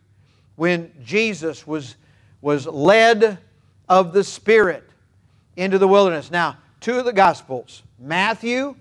When 0.56 0.92
Jesus 1.04 1.66
was, 1.66 1.96
was 2.40 2.66
led 2.66 3.38
of 3.88 4.12
the 4.12 4.24
Spirit 4.24 4.88
into 5.56 5.78
the 5.78 5.88
wilderness. 5.88 6.30
Now, 6.30 6.56
two 6.80 6.98
of 6.98 7.04
the 7.04 7.12
Gospels, 7.12 7.82
Matthew 7.98 8.74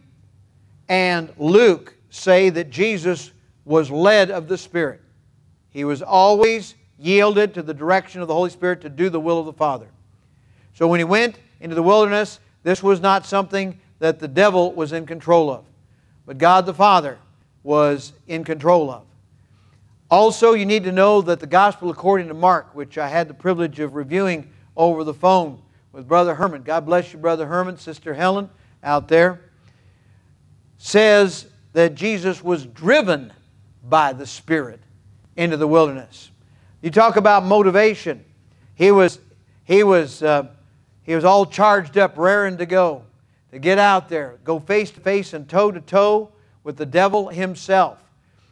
and 0.87 1.33
Luke, 1.37 1.95
say 2.09 2.49
that 2.49 2.69
Jesus 2.69 3.31
was 3.65 3.91
led 3.91 4.31
of 4.31 4.47
the 4.47 4.57
Spirit. 4.57 5.01
He 5.75 5.83
was 5.83 6.01
always 6.01 6.73
yielded 6.97 7.53
to 7.55 7.61
the 7.61 7.73
direction 7.73 8.21
of 8.21 8.29
the 8.29 8.33
Holy 8.33 8.49
Spirit 8.49 8.79
to 8.79 8.89
do 8.89 9.09
the 9.09 9.19
will 9.19 9.39
of 9.41 9.45
the 9.45 9.51
Father. 9.51 9.87
So 10.73 10.87
when 10.87 11.01
he 11.01 11.03
went 11.03 11.37
into 11.59 11.75
the 11.75 11.83
wilderness, 11.83 12.39
this 12.63 12.81
was 12.81 13.01
not 13.01 13.25
something 13.25 13.77
that 13.99 14.19
the 14.19 14.27
devil 14.29 14.71
was 14.71 14.93
in 14.93 15.05
control 15.05 15.51
of, 15.51 15.65
but 16.25 16.37
God 16.37 16.65
the 16.65 16.73
Father 16.73 17.17
was 17.61 18.13
in 18.25 18.45
control 18.45 18.89
of. 18.89 19.03
Also, 20.09 20.53
you 20.53 20.65
need 20.65 20.85
to 20.85 20.93
know 20.93 21.19
that 21.19 21.41
the 21.41 21.45
Gospel 21.45 21.89
according 21.89 22.29
to 22.29 22.33
Mark, 22.33 22.73
which 22.73 22.97
I 22.97 23.09
had 23.09 23.27
the 23.27 23.33
privilege 23.33 23.81
of 23.81 23.95
reviewing 23.95 24.49
over 24.77 25.03
the 25.03 25.13
phone 25.13 25.61
with 25.91 26.07
Brother 26.07 26.35
Herman, 26.35 26.63
God 26.63 26.85
bless 26.85 27.11
you, 27.11 27.19
Brother 27.19 27.47
Herman, 27.47 27.77
Sister 27.77 28.13
Helen 28.13 28.49
out 28.81 29.09
there, 29.09 29.41
says 30.77 31.47
that 31.73 31.95
Jesus 31.95 32.41
was 32.41 32.65
driven 32.65 33.33
by 33.83 34.13
the 34.13 34.25
Spirit 34.25 34.79
into 35.35 35.57
the 35.57 35.67
wilderness. 35.67 36.31
You 36.81 36.91
talk 36.91 37.15
about 37.15 37.43
motivation. 37.43 38.23
He 38.75 38.91
was, 38.91 39.19
he 39.63 39.83
was, 39.83 40.21
uh, 40.21 40.47
he 41.03 41.15
was 41.15 41.25
all 41.25 41.45
charged 41.45 41.97
up, 41.97 42.17
raring 42.17 42.57
to 42.57 42.65
go, 42.65 43.03
to 43.51 43.59
get 43.59 43.77
out 43.77 44.09
there, 44.09 44.37
go 44.43 44.59
face 44.59 44.91
to 44.91 44.99
face 44.99 45.33
and 45.33 45.47
toe 45.47 45.71
to 45.71 45.81
toe 45.81 46.31
with 46.63 46.77
the 46.77 46.85
devil 46.85 47.29
himself. 47.29 47.99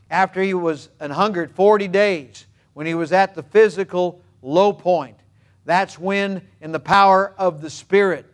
After 0.09 0.41
he 0.41 0.53
was 0.53 0.89
an 0.99 1.11
hungered 1.11 1.51
40 1.51 1.87
days, 1.87 2.45
when 2.73 2.85
he 2.85 2.93
was 2.93 3.11
at 3.11 3.35
the 3.35 3.43
physical 3.43 4.21
low 4.41 4.73
point, 4.73 5.17
that's 5.65 5.97
when, 5.97 6.41
in 6.61 6.71
the 6.71 6.79
power 6.79 7.33
of 7.37 7.61
the 7.61 7.69
Spirit 7.69 8.25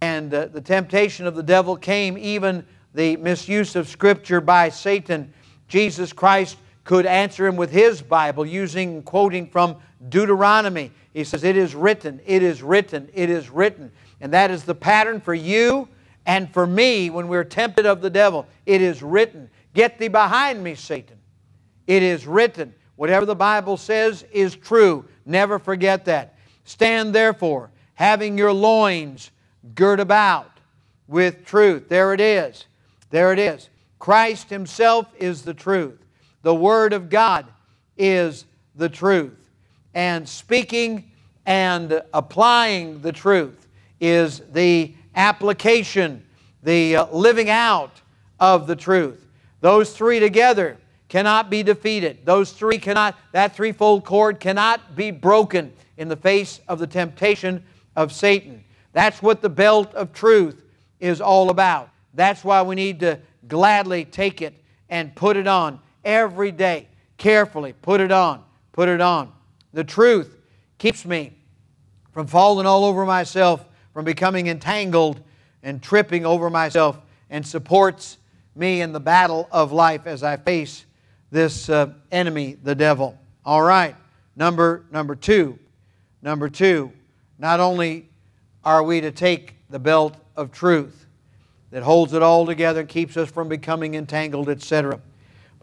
and 0.00 0.32
uh, 0.32 0.46
the 0.46 0.60
temptation 0.60 1.26
of 1.26 1.34
the 1.34 1.42
devil 1.42 1.76
came, 1.76 2.16
even 2.18 2.64
the 2.94 3.16
misuse 3.16 3.76
of 3.76 3.88
Scripture 3.88 4.40
by 4.40 4.68
Satan, 4.68 5.32
Jesus 5.68 6.12
Christ 6.12 6.56
could 6.86 7.04
answer 7.04 7.48
him 7.48 7.56
with 7.56 7.70
his 7.70 8.00
Bible 8.00 8.46
using 8.46 9.02
quoting 9.02 9.48
from 9.48 9.76
Deuteronomy. 10.08 10.92
He 11.12 11.24
says, 11.24 11.42
It 11.42 11.56
is 11.56 11.74
written, 11.74 12.20
it 12.24 12.44
is 12.44 12.62
written, 12.62 13.10
it 13.12 13.28
is 13.28 13.50
written. 13.50 13.90
And 14.20 14.32
that 14.32 14.52
is 14.52 14.62
the 14.62 14.74
pattern 14.74 15.20
for 15.20 15.34
you 15.34 15.88
and 16.26 16.50
for 16.52 16.64
me 16.64 17.10
when 17.10 17.26
we're 17.26 17.44
tempted 17.44 17.86
of 17.86 18.00
the 18.00 18.08
devil. 18.08 18.46
It 18.66 18.80
is 18.80 19.02
written. 19.02 19.50
Get 19.74 19.98
thee 19.98 20.06
behind 20.06 20.62
me, 20.62 20.76
Satan. 20.76 21.18
It 21.88 22.04
is 22.04 22.24
written. 22.24 22.72
Whatever 22.94 23.26
the 23.26 23.34
Bible 23.34 23.76
says 23.76 24.24
is 24.30 24.54
true. 24.54 25.04
Never 25.26 25.58
forget 25.58 26.04
that. 26.04 26.36
Stand 26.64 27.12
therefore, 27.12 27.70
having 27.94 28.38
your 28.38 28.52
loins 28.52 29.32
girt 29.74 29.98
about 29.98 30.60
with 31.08 31.44
truth. 31.44 31.88
There 31.88 32.14
it 32.14 32.20
is. 32.20 32.66
There 33.10 33.32
it 33.32 33.40
is. 33.40 33.70
Christ 33.98 34.50
Himself 34.50 35.12
is 35.18 35.42
the 35.42 35.52
truth. 35.52 36.05
The 36.46 36.54
Word 36.54 36.92
of 36.92 37.10
God 37.10 37.44
is 37.98 38.44
the 38.76 38.88
truth. 38.88 39.50
And 39.94 40.28
speaking 40.28 41.10
and 41.44 42.00
applying 42.14 43.00
the 43.00 43.10
truth 43.10 43.66
is 43.98 44.42
the 44.52 44.94
application, 45.16 46.24
the 46.62 46.98
uh, 46.98 47.06
living 47.06 47.50
out 47.50 48.00
of 48.38 48.68
the 48.68 48.76
truth. 48.76 49.26
Those 49.60 49.92
three 49.92 50.20
together 50.20 50.76
cannot 51.08 51.50
be 51.50 51.64
defeated. 51.64 52.24
Those 52.24 52.52
three 52.52 52.78
cannot, 52.78 53.16
that 53.32 53.56
threefold 53.56 54.04
cord 54.04 54.38
cannot 54.38 54.94
be 54.94 55.10
broken 55.10 55.72
in 55.96 56.06
the 56.06 56.14
face 56.14 56.60
of 56.68 56.78
the 56.78 56.86
temptation 56.86 57.60
of 57.96 58.12
Satan. 58.12 58.62
That's 58.92 59.20
what 59.20 59.42
the 59.42 59.48
belt 59.48 59.92
of 59.96 60.12
truth 60.12 60.62
is 61.00 61.20
all 61.20 61.50
about. 61.50 61.90
That's 62.14 62.44
why 62.44 62.62
we 62.62 62.76
need 62.76 63.00
to 63.00 63.18
gladly 63.48 64.04
take 64.04 64.42
it 64.42 64.54
and 64.88 65.12
put 65.16 65.36
it 65.36 65.48
on 65.48 65.80
every 66.06 66.52
day. 66.52 66.88
Carefully 67.18 67.74
put 67.82 68.00
it 68.00 68.12
on, 68.12 68.42
put 68.72 68.88
it 68.88 69.02
on. 69.02 69.32
The 69.74 69.84
truth 69.84 70.38
keeps 70.78 71.04
me 71.04 71.34
from 72.12 72.26
falling 72.26 72.66
all 72.66 72.84
over 72.84 73.04
myself, 73.04 73.66
from 73.92 74.06
becoming 74.06 74.46
entangled 74.46 75.20
and 75.62 75.82
tripping 75.82 76.24
over 76.24 76.48
myself, 76.48 76.98
and 77.28 77.46
supports 77.46 78.18
me 78.54 78.80
in 78.80 78.92
the 78.92 79.00
battle 79.00 79.48
of 79.50 79.72
life 79.72 80.06
as 80.06 80.22
I 80.22 80.36
face 80.36 80.86
this 81.30 81.68
uh, 81.68 81.92
enemy, 82.12 82.56
the 82.62 82.74
devil. 82.74 83.18
All 83.44 83.62
right, 83.62 83.96
number, 84.36 84.84
number 84.90 85.14
two. 85.14 85.58
Number 86.22 86.48
two, 86.48 86.92
not 87.38 87.60
only 87.60 88.08
are 88.64 88.82
we 88.82 89.00
to 89.00 89.10
take 89.10 89.56
the 89.68 89.78
belt 89.78 90.16
of 90.36 90.52
truth 90.52 91.06
that 91.70 91.82
holds 91.82 92.12
it 92.12 92.22
all 92.22 92.46
together 92.46 92.80
and 92.80 92.88
keeps 92.88 93.16
us 93.16 93.30
from 93.30 93.48
becoming 93.48 93.94
entangled, 93.94 94.48
etc. 94.48 95.00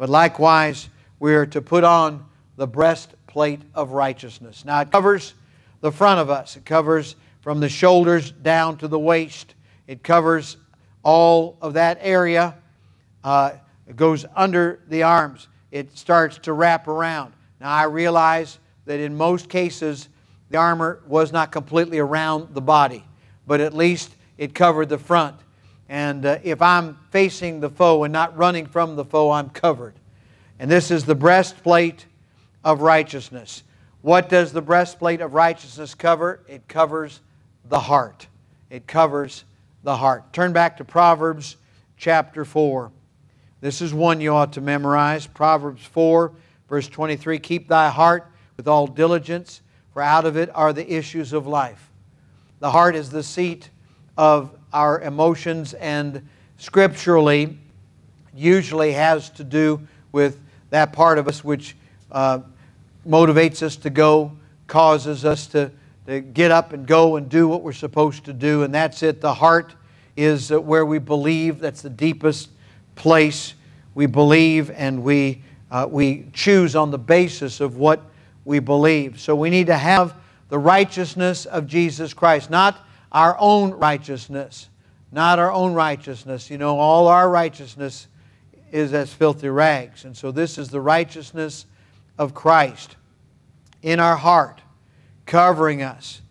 But 0.04 0.10
likewise, 0.10 0.90
we 1.18 1.34
are 1.34 1.46
to 1.46 1.62
put 1.62 1.86
on 1.86 2.26
the 2.58 2.68
breastplate 2.68 3.62
of 3.74 3.92
righteousness. 3.92 4.66
Now, 4.66 4.82
it 4.82 4.92
covers 4.92 5.34
the 5.80 5.94
front 5.94 6.20
of 6.20 6.30
us, 6.30 6.58
it 6.58 6.66
covers 6.66 7.16
from 7.40 7.62
the 7.62 7.70
shoulders 7.70 8.30
down 8.30 8.76
to 8.80 8.90
the 8.90 9.00
waist, 9.00 9.56
it 9.88 10.04
covers 10.04 10.58
all 11.04 11.58
of 11.62 11.76
that 11.76 12.00
area. 12.02 12.56
Uh, 13.24 13.52
it 13.88 13.96
goes 13.96 14.26
under 14.36 14.82
the 14.90 15.04
arms, 15.04 15.48
it 15.72 15.98
starts 15.98 16.38
to 16.40 16.52
wrap 16.52 16.90
around. 16.90 17.32
Now, 17.62 17.72
I 17.72 17.86
realize 17.86 18.60
that 18.84 19.00
in 19.00 19.16
most 19.16 19.48
cases, 19.48 20.10
the 20.50 20.58
armor 20.58 21.02
was 21.08 21.32
not 21.32 21.54
completely 21.54 22.00
around 22.00 22.54
the 22.54 22.62
body, 22.62 23.06
but 23.48 23.62
at 23.62 23.74
least 23.74 24.14
it 24.38 24.54
covered 24.54 24.90
the 24.90 24.98
front. 24.98 25.38
And 25.90 26.26
uh, 26.26 26.40
if 26.44 26.62
I'm 26.62 26.98
facing 27.12 27.60
the 27.60 27.70
foe 27.70 28.04
and 28.04 28.14
not 28.14 28.38
running 28.38 28.66
from 28.66 28.96
the 28.96 29.06
foe, 29.06 29.32
I'm 29.32 29.50
covered. 29.50 29.94
And 30.60 30.70
this 30.70 30.92
is 30.92 31.06
the 31.06 31.16
breastplate 31.16 32.06
of 32.64 32.82
righteousness. 32.82 33.64
What 34.02 34.30
does 34.30 34.52
the 34.52 34.62
breastplate 34.62 35.22
of 35.22 35.34
righteousness 35.34 35.96
cover? 35.96 36.42
It 36.48 36.68
covers 36.68 37.22
the 37.70 37.80
heart. 37.80 38.28
It 38.70 38.88
covers 38.88 39.46
the 39.84 39.98
heart. 39.98 40.34
Turn 40.34 40.54
back 40.54 40.78
to 40.78 40.86
Proverbs 40.86 41.58
chapter 41.98 42.46
4. 42.46 42.92
This 43.62 43.82
is 43.82 43.94
one 43.94 44.20
you 44.20 44.34
ought 44.34 44.54
to 44.54 44.62
memorize. 44.62 45.26
Proverbs 45.26 45.86
4, 45.86 46.34
verse 46.68 46.88
23 46.88 47.40
Keep 47.40 47.68
thy 47.70 47.90
heart 47.90 48.30
with 48.58 48.68
all 48.68 48.88
diligence, 48.88 49.62
for 49.94 50.02
out 50.02 50.26
of 50.26 50.36
it 50.36 50.50
are 50.54 50.74
the 50.74 50.92
issues 50.94 51.34
of 51.34 51.48
life. 51.48 51.90
The 52.60 52.72
heart 52.72 52.96
is 52.96 53.10
the 53.10 53.24
seat 53.24 53.70
of 54.18 54.58
our 54.74 55.00
emotions, 55.02 55.74
and 55.76 56.28
scripturally, 56.58 57.58
usually 58.36 58.92
has 58.92 59.30
to 59.32 59.44
do 59.44 59.80
with 60.12 60.40
that 60.72 60.92
part 60.92 61.18
of 61.18 61.28
us 61.28 61.44
which 61.44 61.76
uh, 62.12 62.40
motivates 63.08 63.62
us 63.62 63.76
to 63.76 63.90
go, 63.90 64.32
causes 64.68 65.24
us 65.24 65.48
to, 65.48 65.72
to 66.08 66.20
get 66.20 66.52
up 66.52 66.74
and 66.74 66.88
go 66.88 67.16
and 67.16 67.30
do 67.30 67.48
what 67.48 67.62
we're 67.62 67.74
supposed 67.74 68.26
to 68.26 68.34
do, 68.34 68.64
and 68.64 68.74
that's 68.74 69.04
it. 69.04 69.22
The 69.22 69.34
heart 69.34 69.76
is 70.16 70.52
where 70.52 70.86
we 70.86 71.00
believe, 71.00 71.60
that's 71.60 71.82
the 71.82 71.90
deepest 71.90 72.50
place. 72.96 73.54
We 73.96 74.06
believe 74.08 74.72
and 74.72 75.04
we, 75.04 75.42
uh, 75.70 75.88
we 75.90 76.28
choose 76.34 76.76
on 76.76 76.92
the 76.92 76.98
basis 76.98 77.60
of 77.60 77.78
what 77.78 78.02
we 78.46 78.60
believe. 78.60 79.20
So 79.20 79.36
we 79.36 79.50
need 79.50 79.68
to 79.68 79.78
have 79.78 80.16
the 80.50 80.60
righteousness 80.60 81.46
of 81.46 81.68
Jesus 81.68 82.14
Christ, 82.14 82.50
not 82.50 82.86
our 83.14 83.36
own 83.40 83.72
righteousness. 83.72 84.70
Not 85.12 85.38
our 85.38 85.52
own 85.52 85.74
righteousness. 85.74 86.50
You 86.50 86.58
know, 86.58 86.80
all 86.80 87.08
our 87.08 87.30
righteousness 87.30 88.08
is 88.72 88.94
as 88.94 89.14
filthy 89.14 89.50
rags. 89.50 90.06
And 90.06 90.18
so 90.18 90.32
this 90.32 90.58
is 90.58 90.70
the 90.70 90.82
righteousness 90.82 91.68
of 92.18 92.34
Christ 92.34 92.96
in 93.84 94.00
our 94.00 94.16
heart, 94.16 94.62
covering 95.26 95.84
us, 95.84 96.22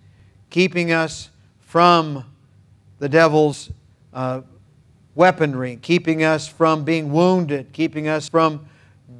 keeping 0.50 0.90
us 0.90 1.30
from 1.60 2.24
the 2.98 3.08
devil's 3.08 3.70
uh, 4.12 4.42
weaponry, 5.14 5.76
keeping 5.80 6.24
us 6.24 6.48
from 6.48 6.84
being 6.84 7.12
wounded, 7.12 7.72
keeping 7.72 8.08
us 8.08 8.28
from 8.28 8.66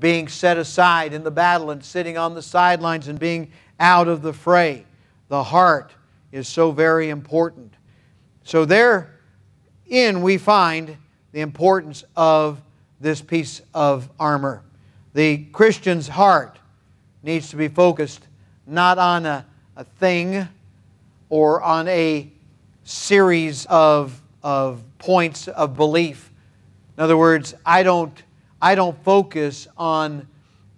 being 0.01 0.27
set 0.27 0.57
aside 0.57 1.13
in 1.13 1.23
the 1.23 1.31
battle 1.31 1.71
and 1.71 1.85
sitting 1.85 2.19
on 2.19 2.35
the 2.35 2.43
sidelines 2.43 3.07
and 3.07 3.19
being 3.19 3.53
out 3.79 4.09
of 4.09 4.23
the 4.23 4.33
fray. 4.33 4.85
The 5.29 5.45
heart 5.45 5.93
is 6.33 6.49
so 6.49 6.73
very 6.73 7.11
important. 7.11 7.75
So, 8.43 8.65
therein 8.65 10.23
we 10.23 10.39
find 10.39 10.97
the 11.31 11.41
importance 11.41 12.05
of 12.17 12.61
this 13.01 13.21
piece 13.21 13.63
of 13.75 14.09
armor. 14.19 14.63
The 15.15 15.45
Christian's 15.53 16.09
heart 16.09 16.59
needs 17.23 17.51
to 17.51 17.57
be 17.57 17.69
focused 17.69 18.27
not 18.67 18.99
on 18.99 19.27
a, 19.27 19.47
a 19.77 19.85
thing 19.85 20.49
or 21.29 21.63
on 21.63 21.89
a 21.89 22.31
series 22.85 23.67
of, 23.67 24.21
of 24.43 24.83
points 24.99 25.49
of 25.49 25.77
belief. 25.77 26.31
In 26.97 27.03
other 27.03 27.17
words, 27.17 27.55
I 27.65 27.83
don't, 27.83 28.23
I 28.61 28.75
don't 28.75 29.03
focus 29.05 29.69
on, 29.77 30.27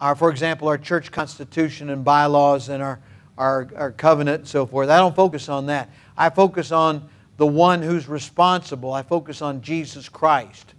our, 0.00 0.14
for 0.14 0.30
example, 0.30 0.68
our 0.68 0.78
church 0.78 1.10
constitution 1.10 1.90
and 1.90 2.04
bylaws 2.04 2.68
and 2.68 2.82
our, 2.82 3.00
our, 3.36 3.68
our 3.76 3.92
covenant 3.92 4.40
and 4.40 4.48
so 4.48 4.66
forth. 4.66 4.88
I 4.88 4.98
don't 4.98 5.16
focus 5.16 5.48
on 5.48 5.66
that. 5.66 5.88
I 6.16 6.30
focus 6.30 6.72
on 6.72 7.08
the 7.36 7.46
one 7.46 7.82
who's 7.82 8.08
responsible. 8.08 8.92
I 8.92 9.02
focus 9.02 9.42
on 9.42 9.60
Jesus 9.60 10.08
Christ. 10.08 10.74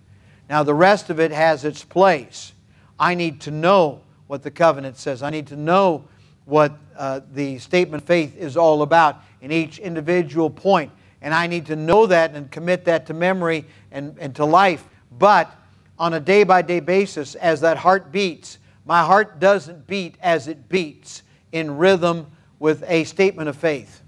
Now, 0.49 0.63
the 0.63 0.73
rest 0.73 1.09
of 1.09 1.19
it 1.19 1.31
has 1.31 1.65
its 1.65 1.83
place. 1.83 2.53
I 2.99 3.15
need 3.15 3.41
to 3.41 3.51
know 3.51 4.01
what 4.27 4.43
the 4.43 4.51
covenant 4.51 4.97
says. 4.97 5.21
I 5.21 5.29
need 5.29 5.47
to 5.47 5.55
know 5.55 6.05
what 6.45 6.73
uh, 6.97 7.21
the 7.33 7.57
statement 7.59 8.03
of 8.03 8.07
faith 8.07 8.37
is 8.37 8.55
all 8.55 8.81
about 8.81 9.21
in 9.41 9.51
each 9.51 9.79
individual 9.79 10.49
point. 10.49 10.91
And 11.21 11.33
I 11.33 11.47
need 11.47 11.65
to 11.67 11.75
know 11.75 12.05
that 12.05 12.35
and 12.35 12.49
commit 12.51 12.85
that 12.85 13.07
to 13.07 13.13
memory 13.13 13.65
and, 13.91 14.15
and 14.19 14.35
to 14.35 14.45
life. 14.45 14.87
But 15.17 15.51
on 15.97 16.13
a 16.13 16.19
day 16.19 16.43
by 16.43 16.61
day 16.61 16.79
basis, 16.79 17.35
as 17.35 17.61
that 17.61 17.77
heart 17.77 18.11
beats, 18.11 18.59
my 18.85 19.03
heart 19.03 19.39
doesn't 19.39 19.87
beat 19.87 20.15
as 20.21 20.47
it 20.47 20.69
beats 20.69 21.23
in 21.51 21.77
rhythm 21.77 22.27
with 22.59 22.83
a 22.87 23.03
statement 23.03 23.49
of 23.49 23.55
faith. 23.55 24.01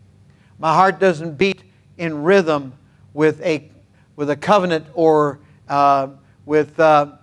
My 0.59 0.73
heart 0.73 0.99
doesn't 0.99 1.37
beat 1.37 1.63
in 1.97 2.23
rhythm 2.23 2.73
with 3.13 3.41
a, 3.41 3.69
with 4.15 4.29
a 4.29 4.35
covenant 4.35 4.87
or 4.93 5.39
uh, 5.67 6.09
with 6.45 6.79
uh, 6.79 7.13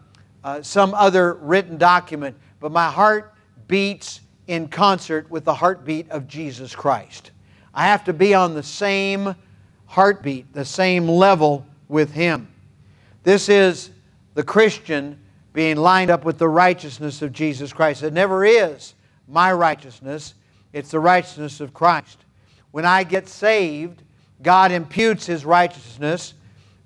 uh, 0.43 0.63
some 0.63 0.95
other 0.95 1.35
written 1.35 1.79
document, 1.79 2.37
but 2.61 2.71
my 2.71 2.91
heart 2.91 3.35
beats 3.67 4.21
in 4.47 4.69
concert 4.69 5.31
with 5.31 5.45
the 5.45 5.55
heartbeat 5.55 6.11
of 6.11 6.29
Jesus 6.29 6.75
Christ. 6.75 7.31
I 7.73 7.87
have 7.87 8.05
to 8.05 8.13
be 8.13 8.35
on 8.35 8.55
the 8.55 8.63
same 8.63 9.35
heartbeat, 9.87 10.53
the 10.53 10.65
same 10.65 11.09
level 11.09 11.67
with 11.89 12.13
Him. 12.13 12.49
This 13.23 13.49
is 13.49 13.91
the 14.35 14.43
Christian 14.43 15.19
being 15.53 15.77
lined 15.77 16.11
up 16.11 16.25
with 16.25 16.37
the 16.37 16.49
righteousness 16.49 17.23
of 17.23 17.33
Jesus 17.33 17.73
Christ. 17.73 18.03
It 18.03 18.13
never 18.13 18.45
is 18.45 18.95
my 19.27 19.53
righteousness, 19.53 20.35
it's 20.75 20.91
the 20.91 20.99
righteousness 20.99 21.61
of 21.61 21.73
Christ. 21.73 22.25
When 22.73 22.85
I 22.85 23.05
get 23.05 23.29
saved, 23.29 24.03
God 24.43 24.73
imputes 24.73 25.25
His 25.25 25.45
righteousness 25.45 26.35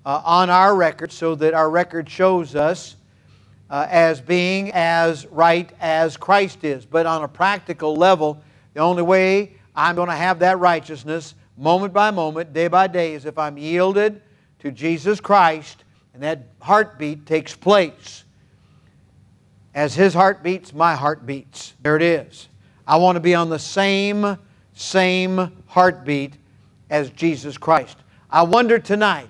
uh, 0.05 0.21
on 0.23 0.51
our 0.51 0.75
record 0.75 1.11
so 1.11 1.33
that 1.33 1.55
our 1.55 1.71
record 1.71 2.07
shows 2.07 2.55
us 2.55 2.95
uh, 3.67 3.87
as 3.89 4.21
being 4.21 4.71
as 4.73 5.25
right 5.25 5.71
as 5.81 6.17
Christ 6.17 6.63
is. 6.63 6.85
But 6.85 7.07
on 7.07 7.23
a 7.23 7.27
practical 7.27 7.95
level, 7.95 8.43
the 8.75 8.79
only 8.79 9.01
way 9.01 9.55
I'm 9.75 9.95
going 9.95 10.09
to 10.09 10.15
have 10.15 10.37
that 10.39 10.59
righteousness 10.59 11.33
moment 11.57 11.91
by 11.91 12.11
moment, 12.11 12.53
day 12.53 12.67
by 12.67 12.85
day, 12.85 13.15
is 13.15 13.25
if 13.25 13.39
I'm 13.39 13.57
yielded 13.57 14.21
to 14.59 14.71
Jesus 14.71 15.19
Christ 15.19 15.83
and 16.13 16.21
that 16.21 16.49
heartbeat 16.61 17.25
takes 17.25 17.55
place. 17.55 18.23
As 19.73 19.95
His 19.95 20.13
heart 20.13 20.43
beats, 20.43 20.75
my 20.75 20.93
heart 20.93 21.25
beats. 21.25 21.73
There 21.81 21.95
it 21.95 22.03
is. 22.03 22.49
I 22.89 22.95
want 22.95 23.17
to 23.17 23.19
be 23.19 23.35
on 23.35 23.51
the 23.51 23.59
same, 23.59 24.35
same 24.73 25.51
heartbeat 25.67 26.33
as 26.89 27.11
Jesus 27.11 27.55
Christ. 27.55 27.95
I 28.31 28.41
wonder 28.41 28.79
tonight 28.79 29.29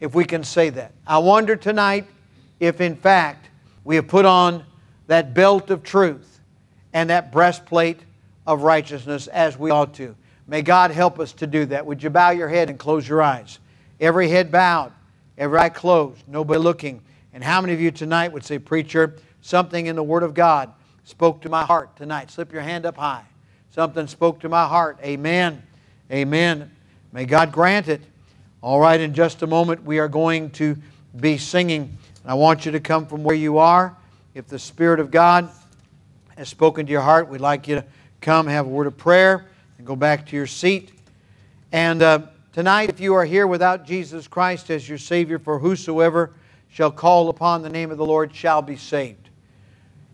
if 0.00 0.16
we 0.16 0.24
can 0.24 0.42
say 0.42 0.70
that. 0.70 0.90
I 1.06 1.18
wonder 1.18 1.54
tonight 1.54 2.06
if, 2.58 2.80
in 2.80 2.96
fact, 2.96 3.50
we 3.84 3.94
have 3.94 4.08
put 4.08 4.24
on 4.24 4.64
that 5.06 5.32
belt 5.32 5.70
of 5.70 5.84
truth 5.84 6.40
and 6.92 7.08
that 7.08 7.30
breastplate 7.30 8.00
of 8.48 8.62
righteousness 8.62 9.28
as 9.28 9.56
we 9.56 9.70
ought 9.70 9.94
to. 9.94 10.16
May 10.48 10.62
God 10.62 10.90
help 10.90 11.20
us 11.20 11.32
to 11.34 11.46
do 11.46 11.66
that. 11.66 11.86
Would 11.86 12.02
you 12.02 12.10
bow 12.10 12.30
your 12.30 12.48
head 12.48 12.68
and 12.68 12.80
close 12.80 13.08
your 13.08 13.22
eyes? 13.22 13.60
Every 14.00 14.28
head 14.28 14.50
bowed, 14.50 14.92
every 15.36 15.60
eye 15.60 15.68
closed, 15.68 16.24
nobody 16.26 16.58
looking. 16.58 17.00
And 17.32 17.44
how 17.44 17.60
many 17.60 17.74
of 17.74 17.80
you 17.80 17.92
tonight 17.92 18.32
would 18.32 18.44
say, 18.44 18.58
Preacher, 18.58 19.14
something 19.40 19.86
in 19.86 19.94
the 19.94 20.02
Word 20.02 20.24
of 20.24 20.34
God 20.34 20.72
spoke 21.08 21.40
to 21.40 21.48
my 21.48 21.64
heart 21.64 21.96
tonight? 21.96 22.30
Slip 22.30 22.52
your 22.52 22.60
hand 22.60 22.84
up 22.84 22.98
high. 22.98 23.24
Something 23.70 24.06
spoke 24.06 24.40
to 24.40 24.48
my 24.50 24.66
heart. 24.66 24.98
Amen. 25.02 25.62
Amen. 26.12 26.70
May 27.12 27.24
God 27.24 27.50
grant 27.50 27.88
it. 27.88 28.02
All 28.60 28.78
right, 28.78 29.00
in 29.00 29.14
just 29.14 29.42
a 29.42 29.46
moment, 29.46 29.84
we 29.84 30.00
are 30.00 30.08
going 30.08 30.50
to 30.50 30.76
be 31.18 31.38
singing. 31.38 31.96
I 32.26 32.34
want 32.34 32.66
you 32.66 32.72
to 32.72 32.80
come 32.80 33.06
from 33.06 33.24
where 33.24 33.34
you 33.34 33.56
are. 33.56 33.96
If 34.34 34.48
the 34.48 34.58
Spirit 34.58 35.00
of 35.00 35.10
God 35.10 35.48
has 36.36 36.50
spoken 36.50 36.84
to 36.84 36.92
your 36.92 37.00
heart, 37.00 37.28
we'd 37.30 37.40
like 37.40 37.66
you 37.68 37.76
to 37.76 37.84
come, 38.20 38.46
have 38.46 38.66
a 38.66 38.68
word 38.68 38.86
of 38.86 38.98
prayer, 38.98 39.46
and 39.78 39.86
go 39.86 39.96
back 39.96 40.26
to 40.26 40.36
your 40.36 40.46
seat. 40.46 40.92
And 41.72 42.02
uh, 42.02 42.26
tonight, 42.52 42.90
if 42.90 43.00
you 43.00 43.14
are 43.14 43.24
here 43.24 43.46
without 43.46 43.86
Jesus 43.86 44.28
Christ 44.28 44.68
as 44.70 44.86
your 44.86 44.98
Savior, 44.98 45.38
for 45.38 45.58
whosoever 45.58 46.32
shall 46.68 46.90
call 46.90 47.30
upon 47.30 47.62
the 47.62 47.70
name 47.70 47.90
of 47.90 47.96
the 47.96 48.04
Lord 48.04 48.34
shall 48.34 48.60
be 48.60 48.76
saved. 48.76 49.27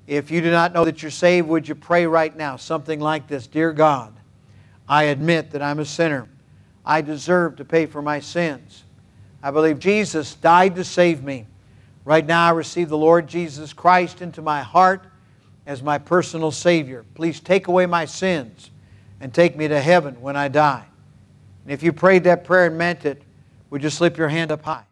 If 0.06 0.30
you 0.30 0.40
do 0.40 0.50
not 0.50 0.72
know 0.72 0.84
that 0.84 1.02
you're 1.02 1.10
saved, 1.10 1.48
would 1.48 1.66
you 1.66 1.74
pray 1.74 2.06
right 2.06 2.34
now 2.36 2.56
something 2.56 3.00
like 3.00 3.26
this 3.26 3.46
Dear 3.46 3.72
God, 3.72 4.14
I 4.88 5.04
admit 5.04 5.52
that 5.52 5.62
I'm 5.62 5.78
a 5.78 5.84
sinner. 5.84 6.28
I 6.84 7.00
deserve 7.00 7.56
to 7.56 7.64
pay 7.64 7.86
for 7.86 8.02
my 8.02 8.20
sins. 8.20 8.84
I 9.42 9.50
believe 9.50 9.78
Jesus 9.78 10.34
died 10.34 10.74
to 10.76 10.84
save 10.84 11.22
me. 11.22 11.46
Right 12.04 12.26
now, 12.26 12.48
I 12.48 12.50
receive 12.50 12.90
the 12.90 12.98
Lord 12.98 13.26
Jesus 13.26 13.72
Christ 13.72 14.20
into 14.20 14.42
my 14.42 14.62
heart 14.62 15.06
as 15.66 15.82
my 15.82 15.96
personal 15.96 16.50
Savior. 16.50 17.04
Please 17.14 17.40
take 17.40 17.68
away 17.68 17.86
my 17.86 18.04
sins 18.04 18.70
and 19.20 19.32
take 19.32 19.56
me 19.56 19.68
to 19.68 19.80
heaven 19.80 20.20
when 20.20 20.36
I 20.36 20.48
die. 20.48 20.84
And 21.64 21.72
if 21.72 21.82
you 21.82 21.94
prayed 21.94 22.24
that 22.24 22.44
prayer 22.44 22.66
and 22.66 22.76
meant 22.76 23.06
it, 23.06 23.22
would 23.70 23.82
you 23.82 23.88
slip 23.88 24.18
your 24.18 24.28
hand 24.28 24.52
up 24.52 24.62
high? 24.62 24.84